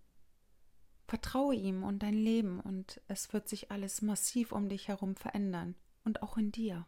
Vertraue 1.08 1.56
ihm 1.56 1.84
und 1.84 2.04
dein 2.04 2.16
Leben 2.16 2.60
und 2.60 3.00
es 3.08 3.32
wird 3.34 3.48
sich 3.48 3.72
alles 3.72 4.02
massiv 4.02 4.52
um 4.52 4.68
dich 4.68 4.88
herum 4.88 5.16
verändern 5.16 5.76
und 6.04 6.22
auch 6.24 6.38
in 6.38 6.52
dir. 6.52 6.86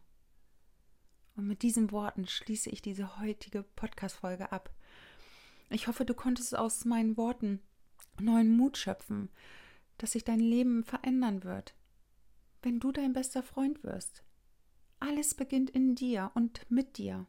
Und 1.36 1.46
mit 1.46 1.62
diesen 1.62 1.90
Worten 1.90 2.26
schließe 2.26 2.68
ich 2.70 2.82
diese 2.82 3.18
heutige 3.20 3.62
Podcast-Folge 3.62 4.52
ab. 4.52 4.70
Ich 5.70 5.86
hoffe, 5.86 6.04
du 6.04 6.12
konntest 6.12 6.56
aus 6.56 6.84
meinen 6.84 7.16
Worten 7.16 7.60
neuen 8.18 8.54
Mut 8.56 8.76
schöpfen, 8.76 9.30
dass 9.96 10.12
sich 10.12 10.24
dein 10.24 10.40
Leben 10.40 10.84
verändern 10.84 11.44
wird, 11.44 11.74
wenn 12.62 12.80
du 12.80 12.92
dein 12.92 13.12
bester 13.12 13.42
Freund 13.42 13.82
wirst. 13.84 14.24
Alles 14.98 15.34
beginnt 15.34 15.70
in 15.70 15.94
dir 15.94 16.30
und 16.34 16.70
mit 16.70 16.98
dir. 16.98 17.26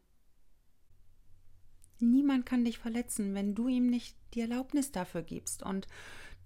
Niemand 2.02 2.46
kann 2.46 2.66
dich 2.66 2.80
verletzen, 2.80 3.34
wenn 3.34 3.56
du 3.56 3.68
ihm 3.68 3.88
nicht 3.88 4.16
die 4.34 4.42
Erlaubnis 4.42 4.92
dafür 4.92 5.22
gibst 5.22 5.64
und 5.64 5.88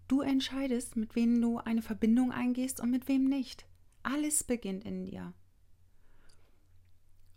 du 0.07 0.21
entscheidest, 0.21 0.95
mit 0.95 1.15
wem 1.15 1.41
du 1.41 1.57
eine 1.57 1.81
Verbindung 1.81 2.31
eingehst 2.31 2.79
und 2.79 2.91
mit 2.91 3.07
wem 3.07 3.25
nicht. 3.25 3.65
Alles 4.03 4.43
beginnt 4.43 4.85
in 4.85 5.05
dir. 5.05 5.33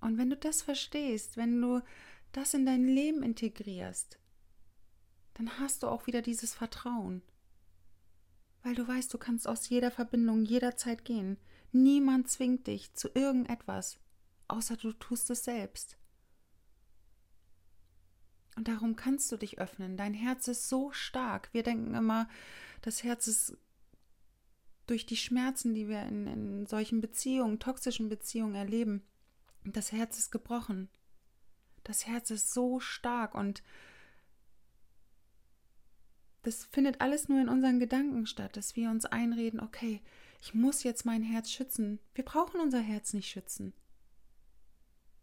Und 0.00 0.18
wenn 0.18 0.30
du 0.30 0.36
das 0.36 0.62
verstehst, 0.62 1.36
wenn 1.36 1.60
du 1.60 1.80
das 2.32 2.54
in 2.54 2.66
dein 2.66 2.86
Leben 2.86 3.22
integrierst, 3.22 4.18
dann 5.34 5.58
hast 5.58 5.82
du 5.82 5.86
auch 5.86 6.06
wieder 6.06 6.22
dieses 6.22 6.54
Vertrauen. 6.54 7.22
Weil 8.62 8.74
du 8.74 8.86
weißt, 8.86 9.12
du 9.14 9.18
kannst 9.18 9.48
aus 9.48 9.68
jeder 9.68 9.90
Verbindung 9.90 10.44
jederzeit 10.44 11.04
gehen. 11.04 11.38
Niemand 11.72 12.28
zwingt 12.28 12.66
dich 12.66 12.92
zu 12.94 13.08
irgendetwas, 13.14 13.98
außer 14.48 14.76
du 14.76 14.92
tust 14.92 15.30
es 15.30 15.44
selbst. 15.44 15.96
Und 18.58 18.66
darum 18.66 18.96
kannst 18.96 19.30
du 19.30 19.36
dich 19.36 19.60
öffnen. 19.60 19.96
Dein 19.96 20.14
Herz 20.14 20.48
ist 20.48 20.68
so 20.68 20.90
stark. 20.90 21.48
Wir 21.52 21.62
denken 21.62 21.94
immer, 21.94 22.28
das 22.82 23.04
Herz 23.04 23.28
ist 23.28 23.56
durch 24.88 25.06
die 25.06 25.16
Schmerzen, 25.16 25.74
die 25.74 25.86
wir 25.86 26.02
in, 26.02 26.26
in 26.26 26.66
solchen 26.66 27.00
Beziehungen, 27.00 27.60
toxischen 27.60 28.08
Beziehungen 28.08 28.56
erleben, 28.56 29.04
das 29.64 29.92
Herz 29.92 30.18
ist 30.18 30.32
gebrochen. 30.32 30.88
Das 31.84 32.08
Herz 32.08 32.32
ist 32.32 32.52
so 32.52 32.80
stark 32.80 33.36
und 33.36 33.62
das 36.42 36.64
findet 36.64 37.00
alles 37.00 37.28
nur 37.28 37.40
in 37.40 37.48
unseren 37.48 37.78
Gedanken 37.78 38.26
statt, 38.26 38.56
dass 38.56 38.74
wir 38.74 38.90
uns 38.90 39.04
einreden, 39.04 39.60
okay, 39.60 40.02
ich 40.40 40.52
muss 40.52 40.82
jetzt 40.82 41.06
mein 41.06 41.22
Herz 41.22 41.48
schützen. 41.48 42.00
Wir 42.12 42.24
brauchen 42.24 42.60
unser 42.60 42.80
Herz 42.80 43.12
nicht 43.12 43.30
schützen. 43.30 43.72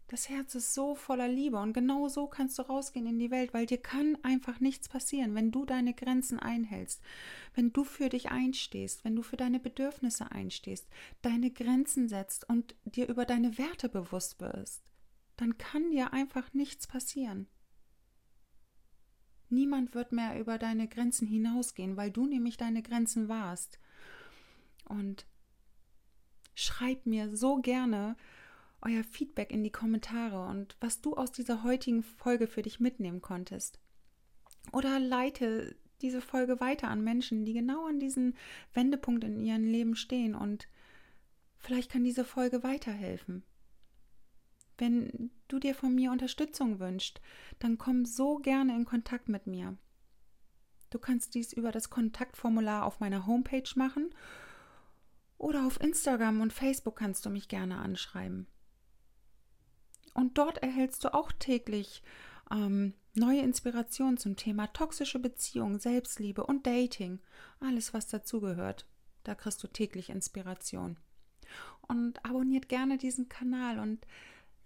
Das 0.07 0.29
Herz 0.29 0.53
ist 0.53 0.75
so 0.75 0.93
voller 0.93 1.27
Liebe 1.27 1.57
und 1.57 1.73
genau 1.73 2.07
so 2.07 2.27
kannst 2.27 2.59
du 2.59 2.61
rausgehen 2.61 3.07
in 3.07 3.17
die 3.17 3.31
Welt, 3.31 3.55
weil 3.55 3.65
dir 3.65 3.79
kann 3.79 4.17
einfach 4.21 4.59
nichts 4.59 4.87
passieren, 4.87 5.33
wenn 5.33 5.51
du 5.51 5.65
deine 5.65 5.95
Grenzen 5.95 6.39
einhältst, 6.39 7.01
wenn 7.55 7.73
du 7.73 7.83
für 7.83 8.09
dich 8.09 8.29
einstehst, 8.29 9.03
wenn 9.03 9.15
du 9.15 9.23
für 9.23 9.37
deine 9.37 9.59
Bedürfnisse 9.59 10.31
einstehst, 10.31 10.87
deine 11.23 11.49
Grenzen 11.49 12.07
setzt 12.07 12.47
und 12.47 12.75
dir 12.85 13.07
über 13.09 13.25
deine 13.25 13.57
Werte 13.57 13.89
bewusst 13.89 14.39
wirst, 14.39 14.83
dann 15.37 15.57
kann 15.57 15.89
dir 15.89 16.13
einfach 16.13 16.53
nichts 16.53 16.85
passieren. 16.85 17.47
Niemand 19.49 19.95
wird 19.95 20.11
mehr 20.11 20.39
über 20.39 20.59
deine 20.59 20.87
Grenzen 20.87 21.27
hinausgehen, 21.27 21.97
weil 21.97 22.11
du 22.11 22.27
nämlich 22.27 22.57
deine 22.57 22.83
Grenzen 22.83 23.27
warst. 23.27 23.79
Und 24.85 25.25
schreib 26.53 27.05
mir 27.05 27.35
so 27.35 27.57
gerne, 27.57 28.15
euer 28.81 29.03
Feedback 29.03 29.51
in 29.51 29.63
die 29.63 29.71
Kommentare 29.71 30.47
und 30.47 30.75
was 30.79 31.01
du 31.01 31.15
aus 31.15 31.31
dieser 31.31 31.63
heutigen 31.63 32.03
Folge 32.03 32.47
für 32.47 32.61
dich 32.61 32.79
mitnehmen 32.79 33.21
konntest. 33.21 33.79
Oder 34.71 34.99
leite 34.99 35.75
diese 36.01 36.21
Folge 36.21 36.59
weiter 36.59 36.89
an 36.89 37.03
Menschen, 37.03 37.45
die 37.45 37.53
genau 37.53 37.87
an 37.87 37.99
diesem 37.99 38.33
Wendepunkt 38.73 39.23
in 39.23 39.39
ihrem 39.39 39.65
Leben 39.65 39.95
stehen 39.95 40.35
und 40.35 40.67
vielleicht 41.57 41.91
kann 41.91 42.03
diese 42.03 42.25
Folge 42.25 42.63
weiterhelfen. 42.63 43.43
Wenn 44.77 45.31
du 45.47 45.59
dir 45.59 45.73
von 45.73 45.95
mir 45.95 46.11
Unterstützung 46.11 46.79
wünschst, 46.79 47.21
dann 47.59 47.77
komm 47.77 48.05
so 48.05 48.37
gerne 48.37 48.75
in 48.75 48.85
Kontakt 48.85 49.29
mit 49.29 49.47
mir. 49.47 49.77
Du 50.89 50.99
kannst 50.99 51.33
dies 51.33 51.53
über 51.53 51.71
das 51.71 51.89
Kontaktformular 51.89 52.85
auf 52.85 52.99
meiner 52.99 53.25
Homepage 53.25 53.69
machen 53.75 54.13
oder 55.37 55.65
auf 55.65 55.79
Instagram 55.81 56.41
und 56.41 56.53
Facebook 56.53 56.97
kannst 56.97 57.25
du 57.25 57.29
mich 57.29 57.47
gerne 57.47 57.77
anschreiben. 57.77 58.47
Und 60.15 60.37
dort 60.37 60.57
erhältst 60.59 61.03
du 61.03 61.13
auch 61.13 61.31
täglich 61.33 62.01
ähm, 62.49 62.93
neue 63.13 63.41
Inspirationen 63.41 64.17
zum 64.17 64.37
Thema 64.37 64.67
toxische 64.67 65.19
Beziehungen, 65.19 65.79
Selbstliebe 65.79 66.43
und 66.43 66.65
Dating. 66.65 67.19
Alles, 67.59 67.93
was 67.93 68.07
dazugehört. 68.07 68.87
Da 69.23 69.35
kriegst 69.35 69.61
du 69.61 69.67
täglich 69.67 70.09
Inspiration. 70.09 70.97
Und 71.81 72.25
abonniert 72.25 72.69
gerne 72.69 72.97
diesen 72.97 73.29
Kanal 73.29 73.77
und 73.77 74.07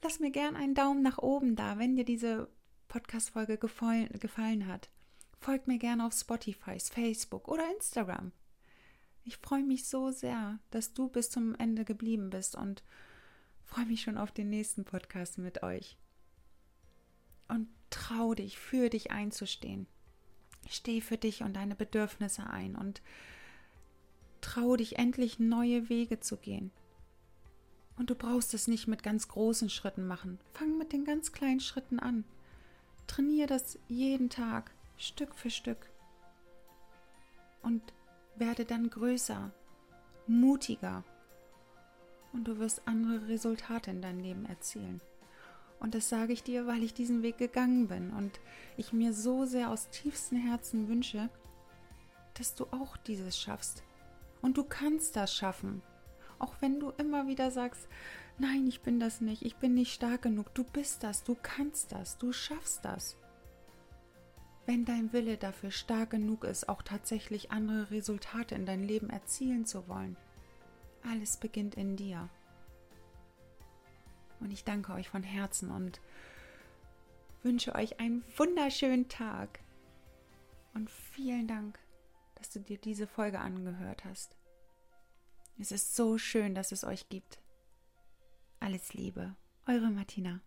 lass 0.03 0.19
mir 0.19 0.31
gerne 0.31 0.57
einen 0.57 0.75
Daumen 0.75 1.01
nach 1.01 1.17
oben 1.17 1.55
da, 1.55 1.77
wenn 1.79 1.95
dir 1.95 2.05
diese 2.05 2.47
Podcast-Folge 2.87 3.57
gefallen, 3.57 4.09
gefallen 4.19 4.67
hat. 4.67 4.89
Folgt 5.39 5.67
mir 5.67 5.79
gerne 5.79 6.05
auf 6.05 6.13
Spotify, 6.13 6.79
Facebook 6.79 7.47
oder 7.47 7.63
Instagram. 7.73 8.31
Ich 9.23 9.37
freue 9.37 9.63
mich 9.63 9.87
so 9.87 10.11
sehr, 10.11 10.59
dass 10.69 10.93
du 10.93 11.07
bis 11.07 11.29
zum 11.29 11.55
Ende 11.55 11.85
geblieben 11.85 12.29
bist 12.29 12.55
und 12.55 12.83
freue 13.69 13.85
mich 13.85 14.01
schon 14.01 14.17
auf 14.17 14.31
den 14.31 14.49
nächsten 14.49 14.83
Podcast 14.83 15.37
mit 15.37 15.61
euch. 15.61 15.95
Und 17.47 17.67
trau 17.91 18.33
dich, 18.33 18.57
für 18.57 18.89
dich 18.89 19.11
einzustehen. 19.11 19.85
Steh 20.67 21.01
für 21.01 21.17
dich 21.17 21.43
und 21.43 21.53
deine 21.53 21.75
Bedürfnisse 21.75 22.49
ein 22.49 22.75
und 22.75 23.01
trau 24.41 24.75
dich 24.75 24.97
endlich 24.97 25.39
neue 25.39 25.87
Wege 25.89 26.19
zu 26.19 26.37
gehen. 26.37 26.71
Und 27.97 28.09
du 28.09 28.15
brauchst 28.15 28.53
es 28.53 28.67
nicht 28.67 28.87
mit 28.87 29.03
ganz 29.03 29.27
großen 29.27 29.69
Schritten 29.69 30.07
machen. 30.07 30.39
Fang 30.53 30.77
mit 30.77 30.91
den 30.91 31.05
ganz 31.05 31.31
kleinen 31.31 31.59
Schritten 31.59 31.99
an. 31.99 32.23
Trainier 33.07 33.45
das 33.45 33.77
jeden 33.87 34.29
Tag, 34.29 34.71
Stück 34.97 35.35
für 35.35 35.49
Stück. 35.49 35.89
Und 37.61 37.83
werde 38.35 38.65
dann 38.65 38.89
größer, 38.89 39.51
mutiger 40.27 41.03
und 42.33 42.47
du 42.47 42.59
wirst 42.59 42.87
andere 42.87 43.27
Resultate 43.27 43.91
in 43.91 44.01
deinem 44.01 44.19
Leben 44.19 44.45
erzielen. 44.45 45.01
Und 45.79 45.95
das 45.95 46.09
sage 46.09 46.33
ich 46.33 46.43
dir, 46.43 46.67
weil 46.67 46.83
ich 46.83 46.93
diesen 46.93 47.23
Weg 47.23 47.37
gegangen 47.37 47.87
bin 47.87 48.11
und 48.11 48.39
ich 48.75 48.91
mir 48.91 49.13
so 49.13 49.45
sehr 49.45 49.69
aus 49.69 49.89
tiefstem 49.89 50.37
Herzen 50.37 50.89
wünsche, 50.89 51.29
dass 52.33 52.55
du 52.55 52.65
auch 52.71 52.97
dieses 52.97 53.37
schaffst. 53.37 53.83
Und 54.41 54.57
du 54.57 54.63
kannst 54.63 55.15
das 55.15 55.33
schaffen. 55.33 55.81
Auch 56.37 56.53
wenn 56.61 56.79
du 56.79 56.91
immer 56.91 57.27
wieder 57.27 57.51
sagst, 57.51 57.87
nein, 58.37 58.67
ich 58.67 58.81
bin 58.81 58.99
das 58.99 59.21
nicht, 59.21 59.43
ich 59.43 59.57
bin 59.57 59.73
nicht 59.73 59.93
stark 59.93 60.21
genug. 60.21 60.53
Du 60.53 60.63
bist 60.63 61.03
das, 61.03 61.23
du 61.23 61.35
kannst 61.41 61.91
das, 61.91 62.17
du 62.17 62.31
schaffst 62.31 62.83
das. 62.85 63.17
Wenn 64.65 64.85
dein 64.85 65.11
Wille 65.13 65.37
dafür 65.37 65.71
stark 65.71 66.11
genug 66.11 66.43
ist, 66.43 66.69
auch 66.69 66.81
tatsächlich 66.81 67.51
andere 67.51 67.89
Resultate 67.91 68.55
in 68.55 68.65
dein 68.65 68.83
Leben 68.83 69.09
erzielen 69.09 69.65
zu 69.65 69.87
wollen. 69.87 70.15
Alles 71.03 71.37
beginnt 71.37 71.75
in 71.75 71.95
dir. 71.95 72.29
Und 74.39 74.51
ich 74.51 74.63
danke 74.63 74.93
euch 74.93 75.09
von 75.09 75.23
Herzen 75.23 75.71
und 75.71 75.99
wünsche 77.43 77.75
euch 77.75 77.99
einen 77.99 78.23
wunderschönen 78.37 79.09
Tag. 79.09 79.59
Und 80.73 80.89
vielen 80.89 81.47
Dank, 81.47 81.79
dass 82.35 82.49
du 82.49 82.59
dir 82.59 82.77
diese 82.77 83.07
Folge 83.07 83.39
angehört 83.39 84.05
hast. 84.05 84.35
Es 85.57 85.71
ist 85.71 85.95
so 85.95 86.17
schön, 86.17 86.55
dass 86.55 86.71
es 86.71 86.83
euch 86.83 87.09
gibt. 87.09 87.41
Alles 88.59 88.93
Liebe, 88.93 89.35
eure 89.67 89.89
Martina. 89.89 90.41